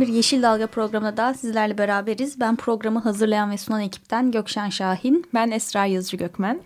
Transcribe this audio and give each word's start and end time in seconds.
Bir 0.00 0.08
Yeşil 0.08 0.42
Dalga 0.42 0.66
programında 0.66 1.16
daha 1.16 1.34
sizlerle 1.34 1.78
beraberiz. 1.78 2.40
Ben 2.40 2.56
programı 2.56 2.98
hazırlayan 2.98 3.50
ve 3.50 3.56
sunan 3.56 3.80
ekipten 3.80 4.30
Gökşen 4.30 4.68
Şahin. 4.68 5.26
Ben 5.34 5.50
Esra 5.50 5.86
Yazıcı 5.86 6.16
Gökmen. 6.16 6.60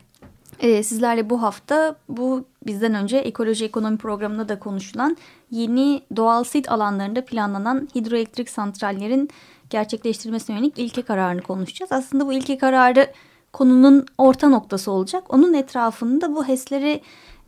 Ee, 0.61 0.83
sizlerle 0.83 1.31
bu 1.31 1.43
hafta 1.43 1.97
bu 2.09 2.45
bizden 2.67 2.95
önce 2.95 3.17
ekoloji 3.17 3.65
ekonomi 3.65 3.97
programında 3.97 4.49
da 4.49 4.59
konuşulan 4.59 5.17
yeni 5.51 6.03
doğal 6.17 6.45
sit 6.45 6.73
alanlarında 6.73 7.25
planlanan 7.25 7.89
hidroelektrik 7.95 8.51
santrallerin 8.51 9.31
gerçekleştirilmesine 9.71 10.57
yönelik 10.57 10.79
ilke 10.79 11.03
kararını 11.03 11.43
konuşacağız. 11.43 11.93
Aslında 11.93 12.27
bu 12.27 12.33
ilke 12.33 12.59
kararı 12.59 13.13
konunun 13.53 14.07
orta 14.19 14.49
noktası 14.49 14.91
olacak. 14.91 15.35
Onun 15.35 15.55
etrafında 15.55 16.35
bu 16.35 16.49
HES'leri 16.49 17.01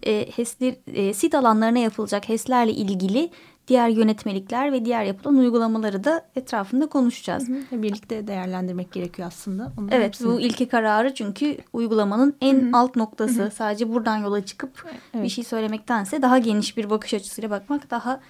e, 0.06 0.26
HES'ler, 0.36 0.74
e, 0.86 1.14
sit 1.14 1.34
alanlarına 1.34 1.78
yapılacak 1.78 2.28
HES'lerle 2.28 2.72
ilgili 2.72 3.30
diğer 3.68 3.88
yönetmelikler 3.88 4.72
ve 4.72 4.84
diğer 4.84 5.04
yapılan 5.04 5.36
uygulamaları 5.36 6.04
da 6.04 6.26
etrafında 6.36 6.86
konuşacağız. 6.86 7.48
Hı 7.48 7.52
hı. 7.52 7.82
Birlikte 7.82 8.26
değerlendirmek 8.26 8.92
gerekiyor 8.92 9.28
aslında. 9.28 9.72
Onun 9.78 9.88
evet 9.88 10.06
hepsini... 10.06 10.28
bu 10.28 10.40
ilki 10.40 10.68
kararı 10.68 11.14
çünkü 11.14 11.56
uygulamanın 11.72 12.36
en 12.40 12.60
hı 12.60 12.66
hı. 12.66 12.70
alt 12.72 12.96
noktası. 12.96 13.42
Hı 13.42 13.46
hı. 13.46 13.50
Sadece 13.50 13.92
buradan 13.92 14.16
yola 14.16 14.44
çıkıp 14.44 14.84
evet. 15.14 15.24
bir 15.24 15.28
şey 15.28 15.44
söylemektense 15.44 16.22
daha 16.22 16.38
geniş 16.38 16.76
bir 16.76 16.90
bakış 16.90 17.14
açısıyla 17.14 17.50
bakmak 17.50 17.90
daha 17.90 18.20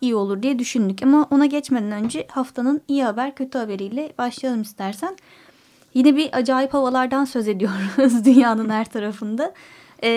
iyi 0.00 0.14
olur 0.14 0.42
diye 0.42 0.58
düşündük. 0.58 1.02
Ama 1.02 1.26
ona 1.30 1.46
geçmeden 1.46 1.92
önce 1.92 2.26
haftanın 2.30 2.80
iyi 2.88 3.04
haber 3.04 3.34
kötü 3.34 3.58
haberiyle 3.58 4.12
başlayalım 4.18 4.62
istersen. 4.62 5.16
Yine 5.94 6.16
bir 6.16 6.30
acayip 6.32 6.74
havalardan 6.74 7.24
söz 7.24 7.48
ediyoruz 7.48 8.24
dünyanın 8.24 8.70
her 8.70 8.84
tarafında 8.84 9.54
e, 10.02 10.08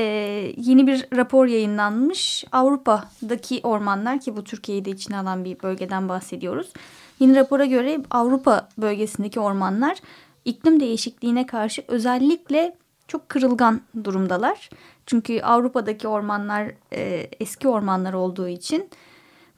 yeni 0.57 0.87
bir 0.87 1.05
rapor 1.15 1.45
yayınlanmış. 1.45 2.45
Avrupa'daki 2.51 3.59
ormanlar 3.63 4.19
ki 4.19 4.35
bu 4.35 4.43
Türkiye'yi 4.43 4.85
de 4.85 4.89
içine 4.89 5.17
alan 5.17 5.45
bir 5.45 5.63
bölgeden 5.63 6.09
bahsediyoruz. 6.09 6.73
Yeni 7.19 7.35
rapora 7.35 7.65
göre 7.65 7.99
Avrupa 8.11 8.69
bölgesindeki 8.77 9.39
ormanlar 9.39 9.97
iklim 10.45 10.79
değişikliğine 10.79 11.45
karşı 11.45 11.83
özellikle 11.87 12.75
çok 13.07 13.29
kırılgan 13.29 13.81
durumdalar. 14.03 14.69
Çünkü 15.05 15.41
Avrupa'daki 15.41 16.07
ormanlar 16.07 16.71
e, 16.93 17.29
eski 17.39 17.67
ormanlar 17.67 18.13
olduğu 18.13 18.47
için 18.47 18.89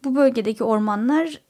bu 0.03 0.15
bölgedeki 0.15 0.63
ormanlar 0.63 1.41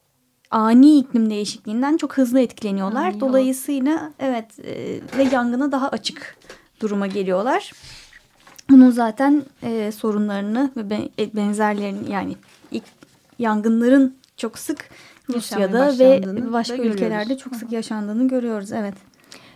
ani 0.50 0.98
iklim 0.98 1.30
değişikliğinden 1.30 1.96
çok 1.96 2.16
hızlı 2.16 2.40
etkileniyorlar. 2.40 3.08
Ani 3.08 3.20
Dolayısıyla 3.20 4.12
evet 4.18 4.58
e, 4.58 5.00
ve 5.18 5.22
yangına 5.32 5.72
daha 5.72 5.88
açık 5.88 6.36
duruma 6.80 7.06
geliyorlar. 7.06 7.72
Bunun 8.70 8.90
zaten 8.90 9.42
e, 9.62 9.92
sorunlarını 9.92 10.70
ve 10.76 11.08
e, 11.18 11.36
benzerlerini 11.36 12.12
yani 12.12 12.36
ilk 12.70 12.84
yangınların 13.38 14.16
çok 14.36 14.58
sık 14.58 14.90
Rusya'da 15.28 15.98
ve 15.98 16.22
başka 16.52 16.76
ülkelerde 16.76 17.38
çok 17.38 17.56
sık 17.56 17.72
yaşandığını 17.72 18.28
görüyoruz. 18.28 18.72
Evet. 18.72 18.94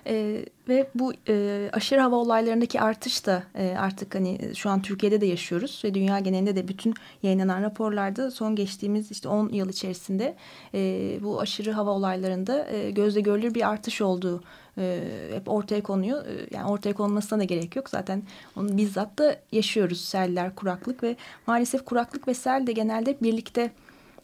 E, 0.06 0.44
ve 0.68 0.90
bu 0.94 1.12
e, 1.28 1.68
aşırı 1.72 2.00
hava 2.00 2.16
olaylarındaki 2.16 2.80
artış 2.80 3.26
da 3.26 3.42
e, 3.54 3.74
artık 3.78 4.14
hani 4.14 4.38
şu 4.54 4.70
an 4.70 4.82
Türkiye'de 4.82 5.20
de 5.20 5.26
yaşıyoruz 5.26 5.82
ve 5.84 5.94
dünya 5.94 6.18
genelinde 6.18 6.56
de 6.56 6.68
bütün 6.68 6.94
yayınlanan 7.22 7.62
raporlarda 7.62 8.30
son 8.30 8.56
geçtiğimiz 8.56 9.10
işte 9.10 9.28
10 9.28 9.48
yıl 9.48 9.68
içerisinde 9.68 10.36
e, 10.74 11.18
bu 11.22 11.40
aşırı 11.40 11.72
hava 11.72 11.90
olaylarında 11.90 12.68
e, 12.68 12.90
gözle 12.90 13.20
görülür 13.20 13.54
bir 13.54 13.68
artış 13.68 14.00
olduğu 14.00 14.42
e, 14.80 15.00
hep 15.34 15.48
ortaya 15.48 15.82
konuyor. 15.82 16.26
E, 16.26 16.46
yani 16.50 16.70
ortaya 16.70 16.92
konmasına 16.92 17.38
da 17.38 17.44
gerek 17.44 17.76
yok. 17.76 17.88
Zaten 17.88 18.22
onu 18.56 18.76
bizzat 18.76 19.18
da 19.18 19.36
yaşıyoruz 19.52 20.00
seller, 20.00 20.54
kuraklık 20.54 21.02
ve 21.02 21.16
maalesef 21.46 21.84
kuraklık 21.84 22.28
ve 22.28 22.34
sel 22.34 22.66
de 22.66 22.72
genelde 22.72 23.20
birlikte 23.22 23.70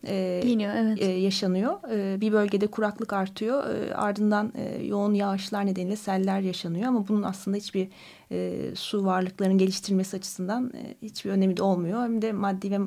e, 0.04 0.42
evet. 0.60 1.02
e, 1.02 1.04
yaşanıyor. 1.04 1.90
E, 1.90 2.20
bir 2.20 2.32
bölgede 2.32 2.66
kuraklık 2.66 3.12
artıyor. 3.12 3.74
E, 3.74 3.94
ardından 3.94 4.52
e, 4.54 4.84
yoğun 4.84 5.14
yağışlar 5.14 5.66
nedeniyle 5.66 5.96
seller 5.96 6.40
yaşanıyor. 6.40 6.86
Ama 6.86 7.08
bunun 7.08 7.22
aslında 7.22 7.56
hiçbir 7.56 7.88
e, 8.32 8.60
su 8.74 9.04
varlıklarının 9.04 9.58
geliştirilmesi 9.58 10.16
açısından 10.16 10.72
e, 10.74 10.94
hiçbir 11.02 11.30
önemi 11.30 11.56
de 11.56 11.62
olmuyor. 11.62 12.02
Hem 12.02 12.22
de 12.22 12.32
maddi 12.32 12.70
ve 12.70 12.78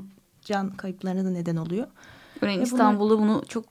can 0.42 0.70
kayıplarına 0.70 1.26
da 1.26 1.30
neden 1.30 1.56
oluyor. 1.56 1.88
Örneğin 2.42 2.62
İstanbul'da 2.62 3.20
bunu 3.20 3.44
çok 3.48 3.66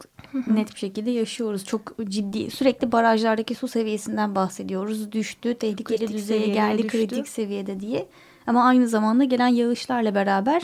net 0.46 0.74
bir 0.74 0.78
şekilde 0.78 1.10
yaşıyoruz. 1.10 1.64
Çok 1.64 1.94
ciddi 2.04 2.50
sürekli 2.50 2.92
barajlardaki 2.92 3.54
su 3.54 3.68
seviyesinden 3.68 4.34
bahsediyoruz. 4.34 5.12
Düştü, 5.12 5.54
tehlikeli 5.54 5.98
kritik 5.98 6.16
düzeye 6.16 6.46
geldi, 6.46 6.82
düştü. 6.82 6.98
kritik 6.98 7.28
seviyede 7.28 7.80
diye. 7.80 8.08
Ama 8.46 8.64
aynı 8.64 8.88
zamanda 8.88 9.24
gelen 9.24 9.48
yağışlarla 9.48 10.14
beraber 10.14 10.62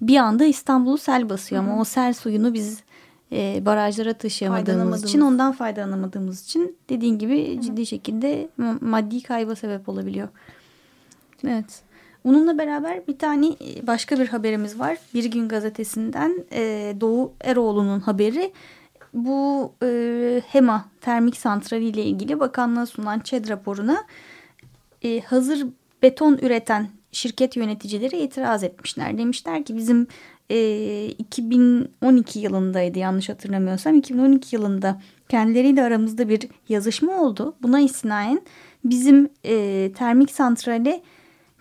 bir 0.00 0.16
anda 0.16 0.44
İstanbul'u 0.44 0.98
sel 0.98 1.28
basıyor. 1.28 1.62
Hı 1.62 1.66
-hı. 1.66 1.70
Ama 1.70 1.80
o 1.80 1.84
sel 1.84 2.12
suyunu 2.12 2.54
biz 2.54 2.82
e, 3.32 3.66
barajlara 3.66 4.12
taşıyamadığımız 4.12 5.04
için 5.04 5.20
ondan 5.20 5.52
faydalanamadığımız 5.52 6.44
için 6.44 6.76
dediğin 6.88 7.18
gibi 7.18 7.56
Hı 7.56 7.60
ciddi 7.60 7.86
şekilde 7.86 8.48
maddi 8.80 9.22
kayba 9.22 9.56
sebep 9.56 9.88
olabiliyor. 9.88 10.28
Evet. 11.44 11.82
Bununla 12.24 12.58
beraber 12.58 13.06
bir 13.06 13.18
tane 13.18 13.46
e, 13.46 13.86
başka 13.86 14.18
bir 14.18 14.28
haberimiz 14.28 14.78
var. 14.78 14.98
Bir 15.14 15.24
Gün 15.24 15.48
Gazetesi'nden 15.48 16.44
e, 16.52 16.94
Doğu 17.00 17.32
Eroğlu'nun 17.40 18.00
haberi. 18.00 18.52
Bu 19.14 19.72
e, 19.82 20.42
HEMA 20.46 20.84
termik 21.00 21.36
santrali 21.36 21.84
ile 21.84 22.04
ilgili 22.04 22.40
bakanlığa 22.40 22.86
sunulan 22.86 23.20
ÇED 23.20 23.48
raporuna 23.48 24.04
e, 25.02 25.20
hazır 25.20 25.66
beton 26.02 26.38
üreten 26.42 26.88
şirket 27.12 27.56
yöneticileri 27.56 28.18
itiraz 28.18 28.64
etmişler. 28.64 29.18
Demişler 29.18 29.64
ki 29.64 29.76
bizim 29.76 30.06
e, 30.50 31.06
2012 31.06 32.38
yılındaydı 32.38 32.98
yanlış 32.98 33.28
hatırlamıyorsam 33.28 33.94
2012 33.94 34.56
yılında 34.56 35.00
kendileriyle 35.28 35.82
aramızda 35.82 36.28
bir 36.28 36.48
yazışma 36.68 37.22
oldu. 37.22 37.54
Buna 37.62 37.80
istinaen 37.80 38.40
bizim 38.84 39.28
e, 39.44 39.92
termik 39.96 40.30
santrale 40.30 41.02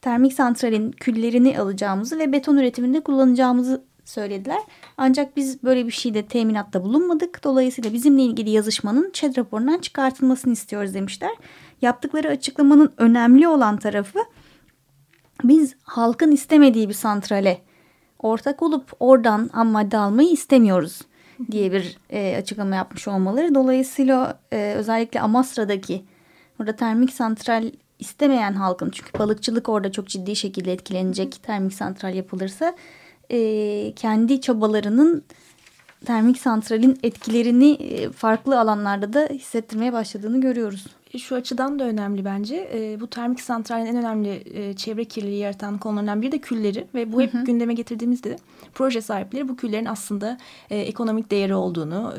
termik 0.02 0.34
santralin 0.34 0.92
küllerini 0.92 1.60
alacağımızı 1.60 2.20
ve 2.20 2.32
beton 2.32 2.58
üretiminde 2.58 3.00
kullanacağımızı 3.00 3.84
söylediler. 4.06 4.60
Ancak 4.98 5.38
biz 5.38 5.64
böyle 5.64 5.86
bir 5.86 5.92
şeyde 5.92 6.26
teminatta 6.26 6.84
bulunmadık. 6.84 7.44
Dolayısıyla 7.44 7.94
bizimle 7.94 8.22
ilgili 8.22 8.50
yazışmanın 8.50 9.12
ÇED 9.14 9.38
raporundan 9.38 9.80
çıkartılmasını 9.80 10.54
istiyoruz 10.54 10.94
demişler. 10.94 11.32
Yaptıkları 11.82 12.28
açıklamanın 12.28 12.94
önemli 12.98 13.48
olan 13.48 13.78
tarafı 13.78 14.20
biz 15.44 15.76
halkın 15.84 16.32
istemediği 16.32 16.90
bir 16.90 16.94
santrale 16.94 17.62
ortak 18.20 18.64
olup 18.64 18.92
oradan 19.00 19.50
ham 19.54 19.68
madde 19.68 19.98
almayı 19.98 20.30
istemiyoruz 20.30 21.02
diye 21.52 21.72
bir 21.72 21.98
e, 22.10 22.38
açıklama 22.38 22.76
yapmış 22.76 23.08
olmaları. 23.08 23.56
Dolayısıyla 23.56 24.40
e, 24.54 24.74
özellikle 24.78 25.22
Amasra'daki 25.22 26.06
orada 26.60 26.76
termik 26.76 27.14
santral 27.14 27.72
istemeyen 28.00 28.54
halkın 28.54 28.90
çünkü 28.90 29.20
balıkçılık 29.20 29.70
orada 29.70 29.92
çok 29.92 30.08
ciddi 30.08 30.36
şekilde 30.36 30.74
etkilenecek 30.74 31.44
termik 31.44 31.74
santral 31.74 32.16
yapılırsa 32.16 32.76
e, 33.32 33.94
kendi 33.96 34.42
çabalarının 34.42 35.24
termik 36.06 36.38
santralin 36.38 37.00
etkilerini 37.04 37.78
farklı 38.10 38.60
alanlarda 38.60 39.14
da 39.14 39.30
hissettirmeye 39.34 39.94
başladığını 39.94 40.42
görüyoruz. 40.42 40.88
E, 41.14 41.18
şu 41.18 41.36
açıdan 41.36 41.80
da 41.80 41.84
önemli 41.84 42.26
bence. 42.26 42.98
Bu 43.02 43.08
termik 43.08 43.42
santralin 43.42 43.86
en 43.86 43.96
önemli 43.96 44.44
çevre 44.78 45.06
kirliliği 45.06 45.40
yaratan 45.40 45.78
konularından 45.78 46.22
biri 46.22 46.32
de 46.32 46.38
külleri 46.38 46.88
ve 46.96 47.14
bu 47.14 47.22
hep 47.22 47.34
hı 47.34 47.38
hı. 47.38 47.46
gündeme 47.46 47.74
getirdiğimizde 47.74 48.38
proje 48.74 49.02
sahipleri 49.02 49.48
bu 49.48 49.56
küllerin 49.56 49.86
aslında 49.86 50.38
ekonomik 50.70 51.32
değeri 51.32 51.56
olduğunu, 51.56 52.14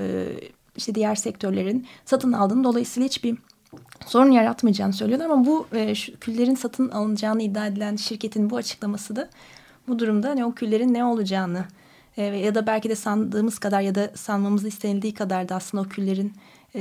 işte 0.76 0.94
diğer 0.94 1.14
sektörlerin 1.14 1.86
satın 2.04 2.32
aldığını 2.32 2.64
dolayısıyla 2.64 3.06
hiçbir 3.06 3.36
sorun 4.06 4.30
yaratmayacağını 4.30 4.92
söylüyorlar 4.92 5.30
ama 5.30 5.46
bu 5.46 5.66
e, 5.72 5.94
şu 5.94 6.18
küllerin 6.18 6.54
satın 6.54 6.88
alınacağını 6.88 7.42
iddia 7.42 7.66
edilen 7.66 7.96
şirketin 7.96 8.50
bu 8.50 8.56
açıklaması 8.56 9.16
da 9.16 9.28
bu 9.88 9.98
durumda 9.98 10.28
hani 10.28 10.44
o 10.44 10.52
küllerin 10.52 10.94
ne 10.94 11.04
olacağını 11.04 11.64
e, 12.16 12.22
ya 12.22 12.54
da 12.54 12.66
belki 12.66 12.88
de 12.88 12.94
sandığımız 12.94 13.58
kadar 13.58 13.80
ya 13.80 13.94
da 13.94 14.10
sanmamız 14.14 14.64
istenildiği 14.64 15.14
kadar 15.14 15.48
da 15.48 15.54
aslında 15.54 15.82
o 15.82 15.88
küllerin 15.88 16.32
e, 16.74 16.80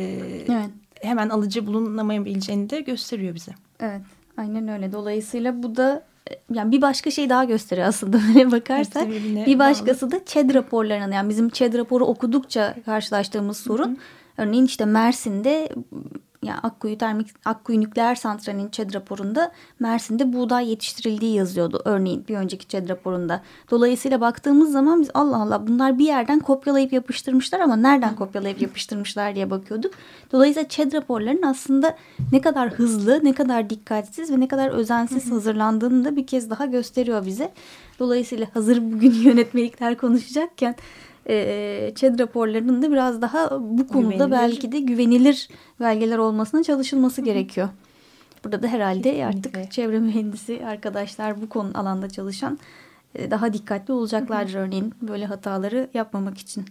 evet. 0.49 0.69
hemen 1.01 1.29
alıcı 1.29 1.67
bulunamayabileceğini 1.67 2.69
de 2.69 2.81
gösteriyor 2.81 3.35
bize. 3.35 3.51
Evet 3.79 4.01
Aynen 4.39 4.67
öyle. 4.67 4.91
Dolayısıyla 4.91 5.63
bu 5.63 5.75
da 5.75 6.03
yani 6.53 6.71
bir 6.71 6.81
başka 6.81 7.11
şey 7.11 7.29
daha 7.29 7.43
gösteriyor 7.43 7.87
aslında 7.87 8.19
böyle 8.27 8.51
bakarsak. 8.51 9.09
Bir 9.45 9.59
başkası 9.59 10.11
bağlı. 10.11 10.19
da 10.21 10.25
ÇED 10.25 10.53
raporlarının 10.53 11.11
yani 11.11 11.29
bizim 11.29 11.49
ÇED 11.49 11.73
raporu 11.73 12.05
okudukça 12.05 12.75
karşılaştığımız 12.85 13.57
sorun. 13.57 13.87
Hı 13.87 13.91
hı. 13.91 13.97
Örneğin 14.37 14.65
işte 14.65 14.85
Mersin'de 14.85 15.69
yani 16.43 16.59
Akkuyu 16.59 16.97
Termik 16.97 17.27
Akkuyu 17.45 17.81
Nükleer 17.81 18.15
Santrali'nin 18.15 18.69
ÇED 18.69 18.93
raporunda 18.93 19.51
Mersin'de 19.79 20.33
buğday 20.33 20.69
yetiştirildiği 20.69 21.35
yazıyordu 21.35 21.81
örneğin 21.85 22.25
bir 22.27 22.35
önceki 22.35 22.67
ÇED 22.67 22.89
raporunda. 22.89 23.41
Dolayısıyla 23.71 24.21
baktığımız 24.21 24.71
zaman 24.71 25.01
biz 25.01 25.09
Allah 25.13 25.37
Allah 25.37 25.67
bunlar 25.67 25.99
bir 25.99 26.05
yerden 26.05 26.39
kopyalayıp 26.39 26.93
yapıştırmışlar 26.93 27.59
ama 27.59 27.75
nereden 27.75 28.15
kopyalayıp 28.15 28.61
yapıştırmışlar 28.61 29.35
diye 29.35 29.49
bakıyorduk. 29.49 29.93
Dolayısıyla 30.31 30.69
ÇED 30.69 30.93
raporlarının 30.93 31.43
aslında 31.43 31.97
ne 32.31 32.41
kadar 32.41 32.69
hızlı, 32.69 33.19
ne 33.23 33.33
kadar 33.33 33.69
dikkatsiz 33.69 34.31
ve 34.31 34.39
ne 34.39 34.47
kadar 34.47 34.69
özensiz 34.69 35.31
hazırlandığını 35.31 36.05
da 36.05 36.15
bir 36.15 36.27
kez 36.27 36.49
daha 36.49 36.65
gösteriyor 36.65 37.25
bize. 37.25 37.51
Dolayısıyla 37.99 38.47
hazır 38.53 38.91
bugün 38.91 39.11
yönetmelikler 39.23 39.97
konuşacakken 39.97 40.75
e, 41.29 41.91
ÇED 41.95 42.19
raporlarının 42.19 42.81
da 42.81 42.91
biraz 42.91 43.21
daha 43.21 43.51
bu 43.61 43.87
konuda 43.87 44.25
güvenilir. 44.25 44.31
belki 44.31 44.71
de 44.71 44.79
güvenilir 44.79 45.49
belgeler 45.79 46.17
olmasına 46.17 46.63
çalışılması 46.63 47.21
Hı. 47.21 47.25
gerekiyor. 47.25 47.69
Burada 48.43 48.63
da 48.63 48.67
herhalde 48.67 49.01
Kesinlikle. 49.01 49.25
artık 49.25 49.71
çevre 49.71 49.99
mühendisi 49.99 50.61
arkadaşlar 50.65 51.41
bu 51.41 51.49
konu 51.49 51.71
alanda 51.73 52.09
çalışan 52.09 52.59
e, 53.15 53.31
daha 53.31 53.53
dikkatli 53.53 53.93
olacaklardır 53.93 54.53
Hı. 54.53 54.57
örneğin 54.57 54.93
böyle 55.01 55.25
hataları 55.25 55.89
yapmamak 55.93 56.37
için. 56.37 56.65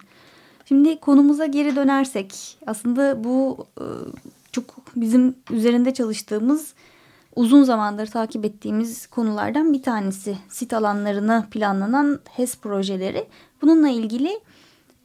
Şimdi 0.65 1.01
konumuza 1.01 1.47
geri 1.47 1.77
dönersek 1.77 2.59
aslında 2.67 3.25
bu 3.25 3.67
e, 3.81 3.85
çok 4.53 4.65
bizim 4.97 5.35
üzerinde 5.51 5.95
çalıştığımız 5.95 6.75
uzun 7.39 7.63
zamandır 7.63 8.07
takip 8.07 8.45
ettiğimiz 8.45 9.07
konulardan 9.07 9.73
bir 9.73 9.83
tanesi. 9.83 10.37
Sit 10.49 10.73
alanlarına 10.73 11.47
planlanan 11.51 12.21
HES 12.31 12.59
projeleri. 12.59 13.27
Bununla 13.63 13.89
ilgili 13.89 14.41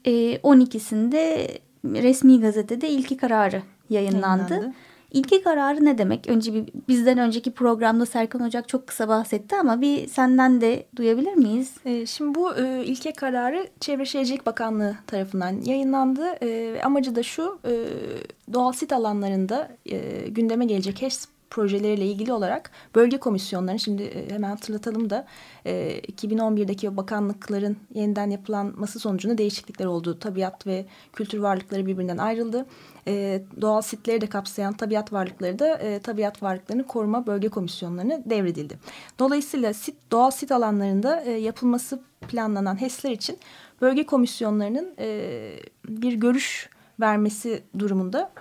12'sinde 0.06 1.18
e, 1.18 1.60
resmi 1.86 2.42
gazetede 2.42 2.90
ilki 2.90 3.18
kararı 3.18 3.62
yayınlandı. 3.90 4.54
yayınlandı. 4.54 4.74
İlki 5.12 5.44
kararı 5.44 5.86
ne 5.86 5.98
demek? 5.98 6.30
Önce 6.30 6.54
bir, 6.54 6.66
bizden 6.88 7.18
önceki 7.18 7.52
programda 7.52 8.06
Serkan 8.06 8.42
Ocak 8.42 8.70
çok 8.70 8.88
kısa 8.88 9.08
bahsetti 9.08 9.56
ama 9.56 9.82
bir 9.82 10.08
senden 10.08 10.62
de 10.62 10.86
duyabilir 10.96 11.34
miyiz? 11.34 11.74
E, 11.86 12.06
şimdi 12.06 12.36
bu 12.36 12.56
e, 12.56 12.86
ilke 12.86 13.14
kararı 13.14 13.68
Çevre 13.80 14.06
Şehircilik 14.06 14.46
Bakanlığı 14.46 14.96
tarafından 15.08 15.62
yayınlandı. 15.62 16.26
E, 16.42 16.82
amacı 16.84 17.16
da 17.16 17.24
şu 17.24 17.60
e, 17.66 17.74
doğal 18.54 18.72
sit 18.72 18.94
alanlarında 18.94 19.70
e, 19.86 20.28
gündeme 20.30 20.66
gelecek 20.66 21.02
HES 21.02 21.33
projeleriyle 21.54 22.06
ilgili 22.06 22.34
olarak 22.34 22.72
bölge 22.96 23.18
komisyonlarını 23.18 23.80
şimdi 23.80 24.04
e, 24.04 24.30
hemen 24.30 24.50
hatırlatalım 24.50 25.10
da 25.10 25.26
2011'deki 25.66 26.88
e, 26.88 26.98
bakanlıkların 26.98 27.78
yeniden 27.94 28.30
yapılanması 28.30 29.00
sonucunda 29.00 29.38
değişiklikler 29.38 29.86
oldu. 29.86 30.20
Tabiat 30.20 30.68
ve 30.68 30.86
kültür 31.14 31.40
varlıkları 31.40 31.86
birbirinden 31.86 32.18
ayrıldı. 32.18 32.66
E, 33.08 33.44
doğal 33.62 33.82
sitleri 33.82 34.22
de 34.22 34.28
kapsayan 34.28 34.74
tabiat 34.74 35.14
varlıkları 35.14 35.60
da 35.60 36.00
tabiat 36.00 36.44
varlıklarını 36.44 36.88
koruma 36.88 37.28
bölge 37.28 37.50
komisyonlarına 37.50 38.20
devredildi. 38.26 38.80
Dolayısıyla 39.20 39.74
sit, 39.74 39.96
doğal 40.12 40.32
sit 40.32 40.52
alanlarında 40.52 41.22
yapılması 41.22 42.00
planlanan 42.28 42.82
HES'ler 42.82 43.12
için 43.12 43.38
bölge 43.82 44.06
komisyonlarının 44.06 44.94
bir 45.88 46.14
görüş 46.14 46.70
vermesi 47.00 47.64
durumunda 47.80 48.32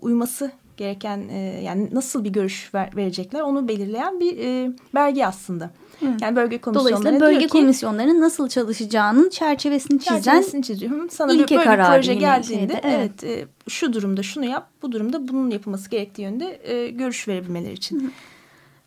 uyması 0.00 0.50
gereken 0.80 1.28
e, 1.28 1.38
yani 1.64 1.88
nasıl 1.92 2.24
bir 2.24 2.30
görüş 2.30 2.74
ver, 2.74 2.90
verecekler 2.96 3.40
onu 3.40 3.68
belirleyen 3.68 4.20
bir 4.20 4.38
e, 4.38 4.72
belge 4.94 5.26
aslında. 5.26 5.70
Hı. 6.00 6.06
Yani 6.20 6.36
bölge 6.36 6.58
komisyonları 6.58 6.94
Dolayısıyla 6.94 7.20
bölge 7.20 7.46
komisyonlarının 7.46 8.20
nasıl 8.20 8.48
çalışacağının 8.48 9.30
çerçevesini 9.30 9.98
çizen 10.00 10.16
çerçevesini 10.16 10.62
çiziyor. 10.62 11.08
Sana 11.10 11.32
ilke 11.32 11.56
böyle 11.56 11.70
bir 11.70 11.84
proje 11.84 12.14
geldiğinde 12.14 12.72
şeyde, 12.72 12.80
evet, 12.84 13.10
evet 13.24 13.24
e, 13.24 13.46
şu 13.68 13.92
durumda 13.92 14.22
şunu 14.22 14.44
yap 14.44 14.68
bu 14.82 14.92
durumda 14.92 15.28
bunun 15.28 15.50
yapılması 15.50 15.90
gerektiği 15.90 16.22
yönde 16.22 16.60
e, 16.72 16.88
görüş 16.88 17.28
verebilmeleri 17.28 17.72
için. 17.72 18.00
Hı. 18.00 18.04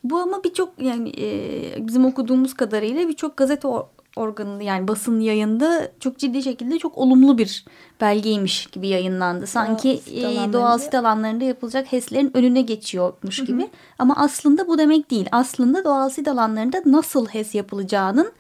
Bu 0.04 0.18
ama 0.18 0.44
birçok 0.44 0.82
yani 0.82 1.12
e, 1.18 1.88
bizim 1.88 2.06
okuduğumuz 2.06 2.54
kadarıyla 2.54 3.08
birçok 3.08 3.38
gazete 3.38 3.68
organında 4.16 4.64
yani 4.64 4.88
basın 4.88 5.20
yayında 5.20 5.92
çok 6.00 6.18
ciddi 6.18 6.44
şekilde 6.44 6.80
çok 6.80 6.98
olumlu 6.98 7.38
bir 7.38 7.66
belgeymiş 8.02 8.66
gibi 8.66 8.88
yayınlandı. 8.88 9.48
Sanki 9.48 10.02
doğal, 10.22 10.54
doğal 10.54 10.78
sit 10.78 10.96
alanlarında 10.96 11.44
yapılacak 11.44 11.92
HES'lerin 11.92 12.38
önüne 12.38 12.62
geçiyormuş 12.62 13.40
Hı 13.40 13.44
-hı. 13.44 13.46
gibi. 13.46 13.68
Ama 14.00 14.16
aslında 14.18 14.68
bu 14.68 14.78
demek 14.78 15.12
değil. 15.12 15.26
Aslında 15.32 15.84
doğal 15.84 16.10
sit 16.10 16.28
alanlarında 16.28 16.82
nasıl 16.86 17.28
HES 17.28 17.56
yapılacağının 17.56 18.32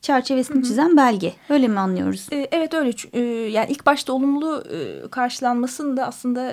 çerçevesini 0.00 0.56
Hı 0.56 0.60
-hı. 0.60 0.66
çizen 0.66 0.96
belge. 0.96 1.32
Öyle 1.48 1.68
mi 1.68 1.80
anlıyoruz? 1.80 2.26
Ee, 2.32 2.48
evet 2.52 2.74
öyle. 2.74 2.92
Ee, 3.12 3.20
yani 3.50 3.70
ilk 3.70 3.86
başta 3.86 4.12
olumlu 4.12 4.64
e, 4.72 5.08
karşılanmasını 5.10 5.96
da 5.96 6.06
aslında... 6.06 6.52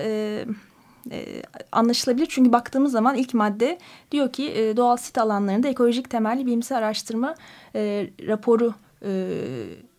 E, 1.11 1.41
anlaşılabilir. 1.71 2.25
Çünkü 2.29 2.51
baktığımız 2.51 2.91
zaman 2.91 3.15
ilk 3.15 3.33
madde 3.33 3.77
diyor 4.11 4.31
ki 4.31 4.51
e, 4.51 4.77
doğal 4.77 4.97
sit 4.97 5.17
alanlarında 5.17 5.67
ekolojik 5.67 6.09
temelli 6.09 6.45
bilimsel 6.45 6.77
araştırma 6.77 7.35
e, 7.75 8.09
raporu 8.27 8.73
e, 9.05 9.29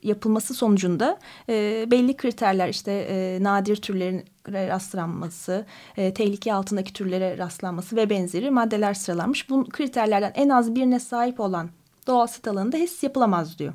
yapılması 0.03 0.55
sonucunda 0.55 1.19
e, 1.49 1.87
belli 1.91 2.17
kriterler 2.17 2.69
işte 2.69 2.93
e, 2.93 3.43
nadir 3.43 3.77
türlerin 3.77 4.25
rastlanması, 4.49 5.67
e, 5.97 6.15
tehlike 6.15 6.55
altındaki 6.55 6.93
türlere 6.93 7.39
rastlanması 7.39 7.97
ve 7.97 8.11
benzeri 8.11 8.51
maddeler 8.51 8.95
sıralanmış. 8.95 9.51
Bu 9.51 9.65
kriterlerden 9.65 10.33
en 10.35 10.49
az 10.49 10.75
birine 10.75 11.01
sahip 11.01 11.41
olan 11.41 11.71
doğal 12.07 12.27
sit 12.27 12.49
alanında 12.49 12.77
HES 12.77 13.03
yapılamaz 13.03 13.59
diyor. 13.59 13.73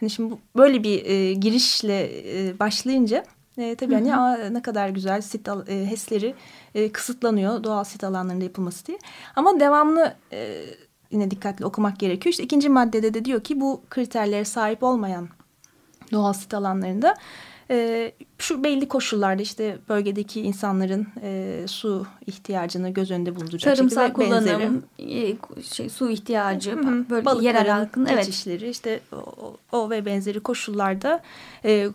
Hani 0.00 0.10
şimdi 0.10 0.30
bu, 0.30 0.38
böyle 0.56 0.82
bir 0.82 1.06
e, 1.06 1.32
girişle 1.32 2.10
e, 2.24 2.58
başlayınca 2.58 3.24
e, 3.60 3.76
tabii 3.76 3.94
hani 3.94 4.16
aa, 4.16 4.36
ne 4.36 4.62
kadar 4.62 4.88
güzel 4.88 5.20
sit 5.20 5.48
e, 5.48 5.90
HES'leri 5.90 6.34
e, 6.74 6.92
kısıtlanıyor 6.92 7.64
doğal 7.64 7.84
sit 7.84 8.04
alanlarında 8.04 8.44
yapılması 8.44 8.86
diye. 8.86 8.98
Ama 9.36 9.60
devamlı 9.60 10.14
e, 10.32 10.64
yine 11.10 11.30
dikkatli 11.30 11.64
okumak 11.64 11.98
gerekiyor. 11.98 12.30
İşte 12.30 12.42
ikinci 12.42 12.68
maddede 12.68 13.14
de 13.14 13.24
diyor 13.24 13.40
ki 13.40 13.60
bu 13.60 13.82
kriterlere 13.90 14.44
sahip 14.44 14.82
olmayan 14.82 15.28
doğal 16.12 16.32
sit 16.32 16.54
alanlarında 16.54 17.14
e, 17.70 18.12
şu 18.38 18.64
belli 18.64 18.88
koşullarda 18.88 19.42
işte 19.42 19.78
bölgedeki 19.88 20.40
insanların 20.40 21.06
e, 21.22 21.62
su 21.66 22.06
ihtiyacını 22.26 22.90
göz 22.90 23.10
önünde 23.10 23.36
bulunduracak 23.36 23.76
Tarımsal 23.76 24.06
şekilde 24.06 24.24
kullanım, 24.24 24.84
benzeri. 24.98 25.36
şey, 25.62 25.88
su 25.88 26.10
ihtiyacı, 26.10 26.76
böyle 27.10 27.24
Balıkların 27.24 27.42
yerel 27.42 27.68
halkın 27.68 28.06
evet. 28.06 28.28
işte 28.70 29.00
o, 29.12 29.56
o 29.72 29.90
ve 29.90 30.04
benzeri 30.04 30.40
koşullarda 30.40 31.22
e, 31.64 31.88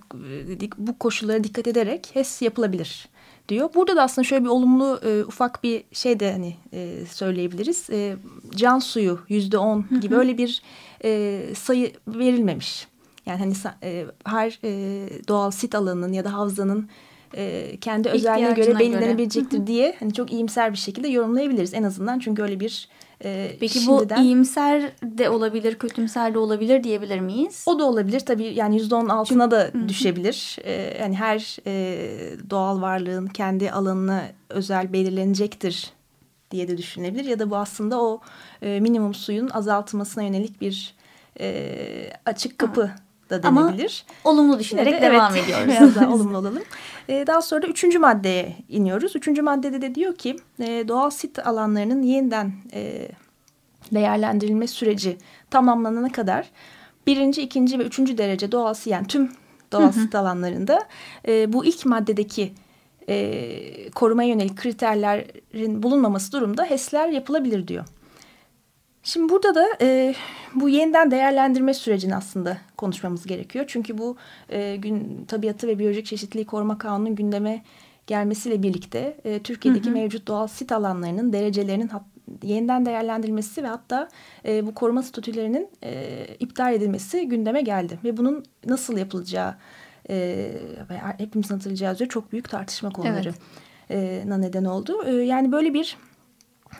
bu 0.78 1.00
koşullara 1.00 1.44
dikkat 1.44 1.68
ederek 1.68 2.10
HES 2.14 2.42
yapılabilir 2.42 3.08
diyor. 3.50 3.70
Burada 3.76 3.96
da 3.96 4.04
aslında 4.04 4.28
şöyle 4.28 4.44
bir 4.44 4.50
olumlu 4.50 5.00
e, 5.06 5.24
ufak 5.24 5.64
bir 5.64 5.84
şey 5.92 6.20
de 6.20 6.32
hani 6.32 6.56
e, 6.74 7.06
söyleyebiliriz. 7.06 7.90
E, 7.90 8.16
can 8.56 8.80
suyu 8.80 9.20
yüzde 9.30 9.58
on 9.58 9.86
gibi 10.02 10.16
öyle 10.16 10.38
bir 10.38 10.62
e, 11.04 11.42
sayı 11.56 11.92
verilmemiş. 12.08 12.88
Yani 13.26 13.40
hani 13.40 13.54
e, 13.84 14.06
her 14.26 14.60
e, 14.64 15.10
doğal 15.28 15.52
sit 15.52 15.76
alanının 15.76 16.14
ya 16.14 16.24
da 16.24 16.34
havzanın 16.34 16.90
e, 17.38 17.78
kendi 17.82 18.10
özelliğine 18.10 18.54
göre 18.54 18.80
belirlenebilecektir 18.80 19.58
göre. 19.58 19.68
diye 19.68 19.96
hani 20.00 20.14
çok 20.14 20.34
iyimser 20.34 20.72
bir 20.72 20.78
şekilde 20.78 21.08
yorumlayabiliriz 21.08 21.74
en 21.74 21.84
azından. 21.84 22.20
Çünkü 22.20 22.42
öyle 22.42 22.60
bir 22.60 22.90
e, 23.24 23.58
Peki 23.60 23.80
şimdiden... 23.80 24.18
bu 24.18 24.24
iyimser 24.24 24.92
de 25.04 25.30
olabilir, 25.30 25.76
kötümser 25.76 26.34
de 26.34 26.40
olabilir 26.40 26.84
diyebilir 26.84 27.20
miyiz? 27.20 27.64
O 27.68 27.80
da 27.80 27.86
olabilir 27.86 28.20
tabii 28.20 28.54
yani 28.56 28.76
yüzde 28.76 28.96
on 28.96 29.10
altına 29.10 29.52
da 29.52 29.72
düşebilir. 29.88 30.58
E, 30.64 30.98
yani 31.00 31.16
her 31.16 31.58
e, 31.68 32.50
doğal 32.50 32.82
varlığın 32.82 33.28
kendi 33.28 33.72
alanına 33.72 34.24
özel 34.50 34.94
belirlenecektir 34.94 35.92
diye 36.52 36.68
de 36.68 36.78
düşünülebilir. 36.78 37.26
Ya 37.26 37.40
da 37.40 37.50
bu 37.50 37.58
aslında 37.58 38.02
o 38.02 38.22
e, 38.62 38.80
minimum 38.80 39.14
suyun 39.14 39.50
azaltılmasına 39.50 40.24
yönelik 40.24 40.62
bir 40.62 40.96
e, 41.40 41.78
açık 42.26 42.60
kapı 42.60 42.86
ha 42.86 43.05
da 43.30 43.44
denebilir. 43.44 44.06
Ama 44.26 44.32
olumlu 44.32 44.60
düşünerek 44.60 44.94
de, 44.94 45.02
devam 45.02 45.32
evet, 45.36 45.44
ediyoruz. 45.44 45.68
Biraz 45.68 45.96
daha 45.96 46.10
olumlu 46.14 46.38
olalım. 46.38 46.64
Ee, 47.10 47.28
daha 47.28 47.42
sonra 47.42 47.62
da 47.62 47.68
üçüncü 47.68 48.00
maddeye 48.00 48.56
iniyoruz. 48.70 49.16
Üçüncü 49.16 49.42
maddede 49.42 49.82
de 49.82 49.96
diyor 49.96 50.16
ki 50.16 50.36
e, 50.60 50.88
doğal 50.88 51.10
sit 51.10 51.48
alanlarının 51.48 52.02
yeniden 52.02 52.54
e, 52.74 53.08
değerlendirilme 53.92 54.68
süreci 54.68 55.18
tamamlanana 55.50 56.12
kadar 56.12 56.50
birinci, 57.08 57.42
ikinci 57.42 57.80
ve 57.80 57.84
üçüncü 57.84 58.18
derece 58.18 58.52
doğal 58.52 58.76
yani 58.86 59.08
tüm 59.08 59.32
doğal 59.72 59.92
sit 59.92 60.16
alanlarında 60.16 60.80
e, 61.28 61.54
bu 61.54 61.66
ilk 61.66 61.86
maddedeki 61.86 62.54
e, 63.10 63.90
korumaya 63.90 64.30
yönelik 64.30 64.58
kriterlerin 64.58 65.84
bulunmaması 65.84 66.32
durumda 66.32 66.66
HES'ler 66.66 67.08
yapılabilir 67.08 67.68
diyor. 67.68 67.86
Şimdi 69.06 69.30
burada 69.30 69.56
da 69.56 69.68
e, 69.82 70.16
bu 70.56 70.70
yeniden 70.70 71.12
değerlendirme 71.12 71.74
sürecini 71.74 72.16
aslında 72.16 72.58
konuşmamız 72.78 73.26
gerekiyor. 73.26 73.66
Çünkü 73.68 73.98
bu 73.98 74.18
e, 74.50 74.76
gün 74.76 75.26
tabiatı 75.28 75.68
ve 75.68 75.80
biyolojik 75.80 76.06
çeşitliliği 76.06 76.46
koruma 76.46 76.78
kanunun 76.78 77.16
gündeme 77.16 77.64
gelmesiyle 78.08 78.64
birlikte 78.64 79.18
e, 79.24 79.40
Türkiye'deki 79.40 79.86
hı 79.86 79.90
hı. 79.90 79.94
mevcut 79.94 80.28
doğal 80.28 80.48
sit 80.48 80.72
alanlarının 80.72 81.34
derecelerinin 81.34 81.90
yeniden 82.44 82.86
değerlendirilmesi 82.86 83.64
ve 83.64 83.68
hatta 83.68 84.10
e, 84.46 84.66
bu 84.66 84.74
koruma 84.74 85.04
statülerinin 85.04 85.70
e, 85.84 86.26
iptal 86.40 86.74
edilmesi 86.74 87.28
gündeme 87.28 87.62
geldi. 87.62 88.00
Ve 88.04 88.18
bunun 88.18 88.44
nasıl 88.66 88.98
yapılacağı 88.98 89.56
e, 90.10 90.52
hepimizin 91.18 91.56
hatırlayacağı 91.56 91.94
üzere 91.94 92.10
çok 92.10 92.32
büyük 92.32 92.50
tartışma 92.50 92.90
konuları 92.90 93.34
evet. 93.90 94.26
e, 94.28 94.42
neden 94.42 94.66
oldu. 94.66 95.04
E, 95.06 95.12
yani 95.12 95.52
böyle 95.52 95.74
bir 95.74 95.98